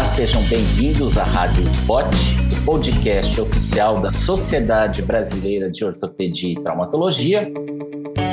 Olá, 0.00 0.08
sejam 0.08 0.42
bem-vindos 0.44 1.18
à 1.18 1.24
Rádio 1.24 1.62
Spot, 1.66 2.06
o 2.06 2.64
podcast 2.64 3.38
oficial 3.38 4.00
da 4.00 4.10
Sociedade 4.10 5.02
Brasileira 5.02 5.70
de 5.70 5.84
Ortopedia 5.84 6.52
e 6.52 6.54
Traumatologia. 6.54 7.52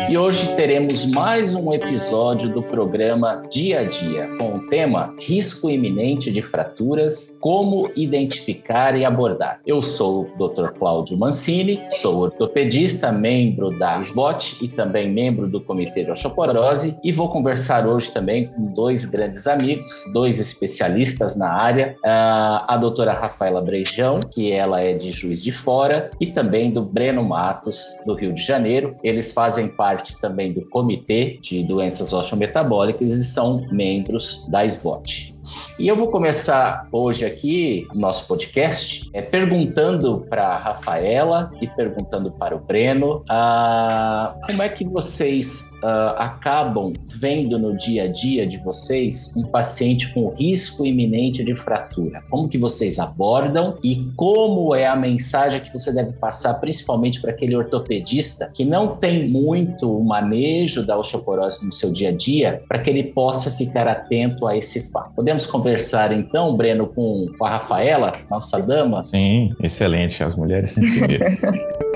E 0.09 0.17
hoje 0.17 0.55
teremos 0.55 1.05
mais 1.05 1.53
um 1.53 1.73
episódio 1.73 2.47
do 2.47 2.63
programa 2.63 3.43
Dia 3.51 3.81
a 3.81 3.83
Dia, 3.83 4.29
com 4.37 4.55
o 4.55 4.67
tema 4.67 5.13
Risco 5.19 5.69
iminente 5.69 6.31
de 6.31 6.41
fraturas, 6.41 7.37
como 7.41 7.91
identificar 7.93 8.97
e 8.97 9.03
abordar. 9.03 9.59
Eu 9.65 9.81
sou 9.81 10.21
o 10.21 10.47
Dr. 10.47 10.69
Cláudio 10.79 11.17
Mancini, 11.17 11.83
sou 11.89 12.21
ortopedista, 12.21 13.11
membro 13.11 13.77
da 13.77 13.99
SBOT 13.99 14.63
e 14.63 14.69
também 14.69 15.11
membro 15.11 15.45
do 15.45 15.59
Comitê 15.59 16.05
de 16.05 16.11
Osteoporose 16.11 16.97
e 17.03 17.11
vou 17.11 17.29
conversar 17.29 17.85
hoje 17.85 18.09
também 18.09 18.47
com 18.47 18.65
dois 18.65 19.03
grandes 19.03 19.45
amigos, 19.45 19.91
dois 20.13 20.39
especialistas 20.39 21.37
na 21.37 21.51
área, 21.51 21.97
a 22.01 22.77
doutora 22.79 23.11
Rafaela 23.11 23.61
Brejão, 23.61 24.21
que 24.21 24.53
ela 24.53 24.79
é 24.79 24.93
de 24.93 25.11
Juiz 25.11 25.43
de 25.43 25.51
Fora, 25.51 26.09
e 26.21 26.27
também 26.27 26.71
do 26.71 26.81
Breno 26.81 27.25
Matos, 27.25 27.83
do 28.05 28.13
Rio 28.13 28.33
de 28.33 28.41
Janeiro. 28.41 28.95
Eles 29.03 29.33
fazem 29.33 29.67
parte 29.67 29.96
parte 29.97 30.19
também 30.19 30.53
do 30.53 30.61
Comitê 30.61 31.39
de 31.41 31.63
Doenças 31.63 32.13
Osteometabólicas 32.13 33.11
e 33.13 33.23
são 33.23 33.65
membros 33.71 34.45
da 34.47 34.63
SBOT. 34.63 35.36
E 35.79 35.87
eu 35.87 35.95
vou 35.95 36.09
começar 36.09 36.87
hoje 36.91 37.25
aqui, 37.25 37.87
nosso 37.93 38.27
podcast, 38.27 39.09
é, 39.13 39.21
perguntando 39.21 40.25
para 40.29 40.47
a 40.47 40.57
Rafaela 40.57 41.51
e 41.61 41.67
perguntando 41.67 42.31
para 42.31 42.55
o 42.55 42.59
Breno 42.59 43.23
uh, 43.29 44.47
como 44.47 44.63
é 44.63 44.69
que 44.69 44.83
vocês 44.83 45.71
uh, 45.83 46.17
acabam 46.17 46.93
vendo 47.07 47.57
no 47.59 47.77
dia 47.77 48.03
a 48.03 48.07
dia 48.07 48.45
de 48.45 48.57
vocês 48.57 49.35
um 49.37 49.43
paciente 49.43 50.13
com 50.13 50.29
risco 50.29 50.85
iminente 50.85 51.43
de 51.43 51.55
fratura? 51.55 52.23
Como 52.29 52.49
que 52.49 52.57
vocês 52.57 52.99
abordam 52.99 53.77
e 53.83 54.07
como 54.15 54.73
é 54.73 54.87
a 54.87 54.95
mensagem 54.95 55.61
que 55.61 55.71
você 55.71 55.93
deve 55.93 56.13
passar, 56.13 56.55
principalmente 56.55 57.21
para 57.21 57.31
aquele 57.31 57.55
ortopedista 57.55 58.51
que 58.53 58.65
não 58.65 58.97
tem 58.97 59.29
muito 59.29 59.95
o 59.95 60.03
manejo 60.03 60.85
da 60.85 60.97
osteoporose 60.97 61.65
no 61.65 61.71
seu 61.71 61.91
dia 61.91 62.09
a 62.09 62.11
dia, 62.11 62.63
para 62.67 62.79
que 62.79 62.89
ele 62.89 63.03
possa 63.03 63.51
ficar 63.51 63.87
atento 63.87 64.47
a 64.47 64.57
esse 64.57 64.91
fato? 64.91 65.13
Podemos 65.15 65.36
conversar 65.45 66.11
então, 66.11 66.55
Breno, 66.55 66.87
com, 66.87 67.27
com 67.37 67.45
a 67.45 67.49
Rafaela, 67.49 68.15
nossa 68.29 68.61
dama? 68.61 69.03
Sim, 69.03 69.53
excelente. 69.61 70.23
As 70.23 70.35
mulheres 70.35 70.71
sempre 70.71 71.19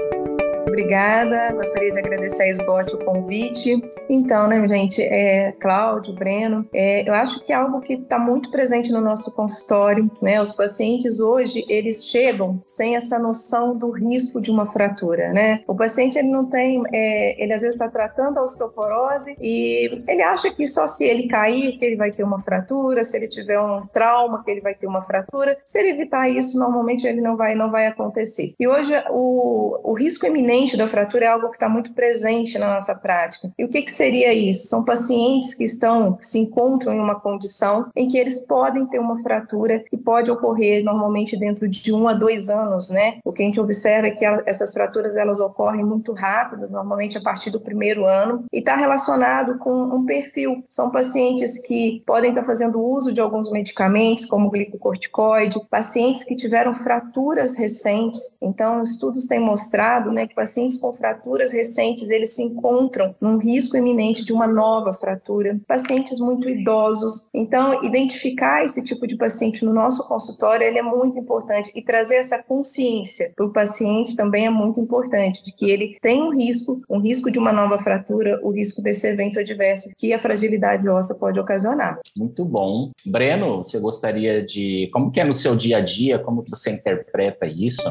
Obrigada, 0.67 1.51
gostaria 1.53 1.91
de 1.91 1.99
agradecer 1.99 2.43
a 2.43 2.47
SBOT 2.49 2.95
o 2.95 3.05
convite. 3.05 3.81
Então, 4.07 4.47
né, 4.47 4.65
gente, 4.67 5.01
é, 5.01 5.51
Cláudio, 5.53 6.13
Breno, 6.13 6.67
é, 6.73 7.07
eu 7.07 7.13
acho 7.13 7.43
que 7.43 7.51
é 7.51 7.55
algo 7.55 7.81
que 7.81 7.93
está 7.93 8.19
muito 8.19 8.51
presente 8.51 8.91
no 8.91 9.01
nosso 9.01 9.33
consultório, 9.33 10.09
né? 10.21 10.41
Os 10.41 10.51
pacientes 10.51 11.19
hoje, 11.19 11.65
eles 11.67 12.05
chegam 12.05 12.61
sem 12.67 12.95
essa 12.95 13.17
noção 13.17 13.75
do 13.75 13.89
risco 13.89 14.39
de 14.39 14.51
uma 14.51 14.65
fratura, 14.67 15.33
né? 15.33 15.63
O 15.67 15.75
paciente, 15.75 16.17
ele 16.17 16.29
não 16.29 16.45
tem, 16.45 16.83
é, 16.93 17.43
ele 17.43 17.53
às 17.53 17.61
vezes 17.61 17.75
está 17.75 17.89
tratando 17.89 18.37
a 18.37 18.43
osteoporose 18.43 19.35
e 19.41 20.03
ele 20.07 20.21
acha 20.21 20.51
que 20.51 20.67
só 20.67 20.87
se 20.87 21.05
ele 21.05 21.27
cair 21.27 21.77
que 21.77 21.85
ele 21.85 21.95
vai 21.95 22.11
ter 22.11 22.23
uma 22.23 22.39
fratura, 22.39 23.03
se 23.03 23.17
ele 23.17 23.27
tiver 23.27 23.59
um 23.59 23.85
trauma 23.87 24.43
que 24.43 24.51
ele 24.51 24.61
vai 24.61 24.75
ter 24.75 24.87
uma 24.87 25.01
fratura. 25.01 25.57
Se 25.65 25.79
ele 25.79 25.89
evitar 25.89 26.29
isso, 26.29 26.59
normalmente 26.59 27.07
ele 27.07 27.19
não 27.19 27.35
vai, 27.35 27.55
não 27.55 27.71
vai 27.71 27.87
acontecer. 27.87 28.53
E 28.59 28.67
hoje 28.67 28.93
o, 29.09 29.79
o 29.83 29.93
risco 29.93 30.27
iminente 30.27 30.50
da 30.77 30.88
fratura 30.88 31.25
é 31.25 31.27
algo 31.30 31.47
que 31.47 31.55
está 31.55 31.69
muito 31.69 31.94
presente 31.94 32.59
na 32.59 32.73
nossa 32.73 32.94
prática. 32.94 33.52
E 33.57 33.63
o 33.63 33.69
que, 33.69 33.81
que 33.81 33.91
seria 33.91 34.33
isso? 34.33 34.67
São 34.67 34.83
pacientes 34.83 35.55
que 35.55 35.63
estão, 35.63 36.13
que 36.13 36.27
se 36.27 36.39
encontram 36.39 36.94
em 36.94 36.99
uma 36.99 37.19
condição 37.19 37.89
em 37.95 38.07
que 38.07 38.17
eles 38.17 38.39
podem 38.39 38.85
ter 38.85 38.99
uma 38.99 39.16
fratura 39.22 39.83
que 39.89 39.95
pode 39.95 40.29
ocorrer 40.29 40.83
normalmente 40.83 41.38
dentro 41.38 41.67
de 41.69 41.94
um 41.94 42.07
a 42.07 42.13
dois 42.13 42.49
anos, 42.49 42.89
né? 42.89 43.19
O 43.23 43.31
que 43.31 43.41
a 43.41 43.45
gente 43.45 43.61
observa 43.61 44.07
é 44.07 44.11
que 44.11 44.25
essas 44.45 44.73
fraturas 44.73 45.16
elas 45.16 45.39
ocorrem 45.39 45.85
muito 45.85 46.12
rápido, 46.12 46.69
normalmente 46.69 47.18
a 47.18 47.22
partir 47.22 47.50
do 47.50 47.62
primeiro 47.62 48.06
ano, 48.06 48.44
e 48.51 48.59
está 48.59 48.75
relacionado 48.75 49.57
com 49.57 49.72
um 49.72 50.06
perfil. 50.06 50.63
São 50.69 50.91
pacientes 50.91 51.59
que 51.59 52.03
podem 52.06 52.31
estar 52.31 52.41
tá 52.41 52.47
fazendo 52.47 52.81
uso 52.81 53.13
de 53.13 53.22
alguns 53.22 53.50
medicamentos, 53.50 54.25
como 54.25 54.50
glicocorticoide, 54.50 55.59
pacientes 55.69 56.23
que 56.25 56.35
tiveram 56.35 56.73
fraturas 56.73 57.57
recentes. 57.57 58.35
Então, 58.41 58.83
estudos 58.83 59.28
têm 59.28 59.39
mostrado, 59.39 60.12
né, 60.12 60.28
que 60.28 60.35
pacientes 60.41 60.78
com 60.78 60.91
fraturas 60.91 61.53
recentes, 61.53 62.09
eles 62.09 62.34
se 62.34 62.41
encontram 62.41 63.13
num 63.22 63.38
risco 63.38 63.78
iminente 63.78 64.25
de 64.25 64.34
uma 64.34 64.47
nova 64.47 64.91
fratura. 64.91 65.59
Pacientes 65.68 66.19
muito 66.19 66.50
idosos. 66.50 67.28
Então, 67.31 67.84
identificar 67.84 68.66
esse 68.66 68.84
tipo 68.84 69.06
de 69.06 69.16
paciente 69.16 69.63
no 69.63 69.72
nosso 69.72 70.07
consultório, 70.07 70.66
ele 70.66 70.80
é 70.80 70.81
muito 70.81 71.19
importante 71.19 71.72
e 71.75 71.81
trazer 71.84 72.16
essa 72.16 72.41
consciência 72.41 73.31
para 73.35 73.46
o 73.46 73.53
paciente 73.53 74.16
também 74.16 74.47
é 74.47 74.50
muito 74.50 74.80
importante, 74.80 75.44
de 75.44 75.53
que 75.53 75.69
ele 75.69 75.96
tem 76.01 76.24
um 76.24 76.35
risco, 76.35 76.81
um 76.90 77.00
risco 77.00 77.30
de 77.30 77.38
uma 77.38 77.53
nova 77.53 77.78
fratura, 77.78 78.40
o 78.41 78.50
risco 78.50 78.81
desse 78.81 79.07
evento 79.07 79.40
adverso 79.40 79.91
que 79.96 80.12
a 80.12 80.18
fragilidade 80.18 80.90
óssea 80.90 81.16
pode 81.16 81.40
ocasionar. 81.40 82.00
Muito 82.18 82.44
bom. 82.44 82.90
Breno, 83.06 83.57
você 83.57 83.80
gostaria 83.80 84.44
de, 84.44 84.90
como 84.91 85.12
que 85.12 85.19
é 85.19 85.24
no 85.24 85.35
seu 85.35 85.56
dia 85.56 85.78
a 85.78 85.81
dia, 85.81 86.18
como 86.18 86.41
que 86.41 86.50
você 86.50 86.72
interpreta 86.72 87.46
isso? 87.46 87.84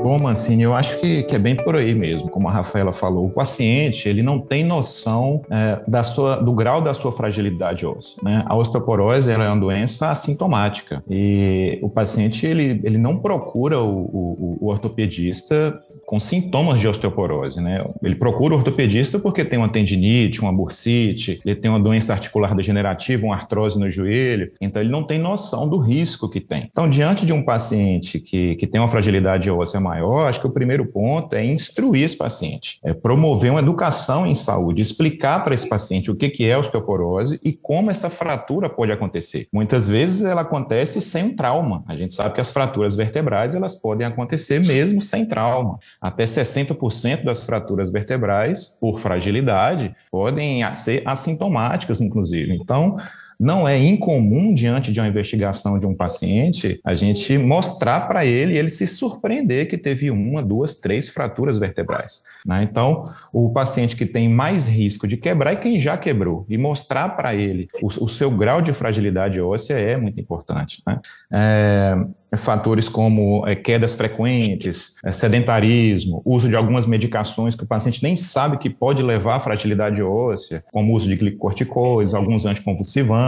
Bom, 0.00 0.16
Mancini, 0.16 0.62
eu 0.62 0.74
acho 0.74 1.00
que, 1.00 1.24
que, 1.24 1.34
é 1.34 1.38
bem 1.38 1.56
por 1.56 1.74
aí 1.74 1.92
mesmo, 1.92 2.30
como 2.30 2.48
a 2.48 2.52
Rafaela 2.52 2.92
falou. 2.92 3.26
O 3.26 3.30
paciente, 3.30 4.08
ele 4.08 4.22
não 4.22 4.38
tem 4.38 4.62
noção 4.64 5.42
é, 5.50 5.80
da 5.88 6.04
sua, 6.04 6.36
do 6.36 6.52
grau 6.52 6.80
da 6.80 6.94
sua 6.94 7.10
fragilidade 7.10 7.84
óssea. 7.84 8.22
Né? 8.22 8.44
A 8.46 8.56
osteoporose 8.56 9.30
é 9.30 9.36
uma 9.36 9.56
doença 9.56 10.10
assintomática 10.10 11.02
e 11.10 11.80
o 11.82 11.90
paciente, 11.90 12.46
ele, 12.46 12.80
ele 12.84 12.96
não 12.96 13.18
procura 13.18 13.80
o, 13.80 13.98
o, 13.98 14.58
o 14.60 14.68
ortopedista 14.68 15.82
com 16.06 16.20
sintomas 16.20 16.80
de 16.80 16.86
osteoporose. 16.86 17.60
Né? 17.60 17.84
Ele 18.02 18.14
procura 18.14 18.54
o 18.54 18.58
ortopedista 18.58 19.18
porque 19.18 19.44
tem 19.44 19.58
uma 19.58 19.68
tendinite, 19.68 20.40
uma 20.40 20.52
bursite, 20.52 21.40
ele 21.44 21.56
tem 21.56 21.70
uma 21.70 21.80
doença 21.80 22.12
articular 22.12 22.54
degenerativa, 22.54 23.26
uma 23.26 23.34
artrose 23.34 23.78
no 23.78 23.90
joelho, 23.90 24.46
então 24.60 24.80
ele 24.80 24.92
não 24.92 25.02
tem 25.02 25.18
noção 25.18 25.68
do 25.68 25.78
risco 25.78 26.30
que 26.30 26.40
tem. 26.40 26.68
Então, 26.70 26.88
diante 26.88 27.26
de 27.26 27.32
um 27.32 27.44
paciente 27.44 28.20
que, 28.20 28.54
que 28.54 28.66
tem 28.66 28.80
uma 28.80 28.88
fragilidade 28.88 29.50
óssea 29.50 29.80
maior, 29.88 30.28
acho 30.28 30.40
que 30.40 30.46
o 30.46 30.52
primeiro 30.52 30.86
ponto 30.86 31.34
é 31.34 31.44
instruir 31.44 32.04
esse 32.04 32.16
paciente, 32.16 32.78
é 32.84 32.92
promover 32.92 33.50
uma 33.50 33.60
educação 33.60 34.26
em 34.26 34.34
saúde, 34.34 34.82
explicar 34.82 35.42
para 35.42 35.54
esse 35.54 35.68
paciente 35.68 36.10
o 36.10 36.16
que, 36.16 36.44
é 36.44 36.56
osteoporose 36.56 37.40
e 37.42 37.52
como 37.52 37.90
essa 37.90 38.08
fratura 38.10 38.68
pode 38.68 38.92
acontecer. 38.92 39.48
Muitas 39.52 39.88
vezes 39.88 40.22
ela 40.22 40.42
acontece 40.42 41.00
sem 41.00 41.24
um 41.24 41.36
trauma. 41.36 41.82
A 41.86 41.96
gente 41.96 42.14
sabe 42.14 42.34
que 42.34 42.40
as 42.40 42.50
fraturas 42.50 42.94
vertebrais 42.94 43.54
elas 43.54 43.74
podem 43.74 44.06
acontecer 44.06 44.60
mesmo 44.60 45.00
sem 45.00 45.26
trauma. 45.26 45.78
Até 46.00 46.24
60% 46.24 47.24
das 47.24 47.44
fraturas 47.44 47.90
vertebrais, 47.90 48.76
por 48.80 49.00
fragilidade, 49.00 49.94
podem 50.10 50.62
ser 50.74 51.02
assintomáticas, 51.06 52.00
inclusive. 52.00 52.54
Então, 52.54 52.96
não 53.38 53.68
é 53.68 53.78
incomum, 53.78 54.52
diante 54.52 54.90
de 54.90 54.98
uma 54.98 55.06
investigação 55.06 55.78
de 55.78 55.86
um 55.86 55.94
paciente, 55.94 56.80
a 56.84 56.96
gente 56.96 57.38
mostrar 57.38 58.08
para 58.08 58.26
ele 58.26 58.58
ele 58.58 58.68
se 58.68 58.86
surpreender 58.86 59.68
que 59.68 59.78
teve 59.78 60.10
uma, 60.10 60.42
duas, 60.42 60.76
três 60.76 61.08
fraturas 61.08 61.56
vertebrais. 61.56 62.22
Né? 62.44 62.66
Então, 62.68 63.04
o 63.32 63.50
paciente 63.50 63.94
que 63.94 64.04
tem 64.04 64.28
mais 64.28 64.66
risco 64.66 65.06
de 65.06 65.16
quebrar 65.16 65.52
é 65.52 65.56
quem 65.56 65.78
já 65.78 65.96
quebrou, 65.96 66.44
e 66.48 66.58
mostrar 66.58 67.10
para 67.10 67.34
ele 67.34 67.68
o, 67.80 67.86
o, 67.86 68.08
seu 68.08 68.30
grau 68.30 68.60
de 68.60 68.72
fragilidade 68.72 69.40
óssea 69.40 69.74
é 69.74 69.96
muito 69.96 70.20
importante. 70.20 70.82
Né? 70.84 70.98
É, 71.30 72.36
fatores 72.36 72.88
como 72.88 73.46
é, 73.46 73.54
quedas 73.54 73.94
frequentes, 73.94 74.96
é, 75.04 75.12
sedentarismo, 75.12 76.20
uso 76.26 76.48
de 76.48 76.56
algumas 76.56 76.86
medicações 76.86 77.54
que 77.54 77.62
o 77.62 77.68
paciente 77.68 78.02
nem 78.02 78.16
sabe 78.16 78.58
que 78.58 78.68
pode 78.68 79.02
levar 79.02 79.36
à 79.36 79.40
fragilidade 79.40 80.02
óssea, 80.02 80.62
como 80.72 80.92
o 80.92 80.96
uso 80.96 81.08
de 81.08 81.14
glicocorticoides, 81.14 82.14
alguns 82.14 82.44
anticonvulsivantes 82.44 83.27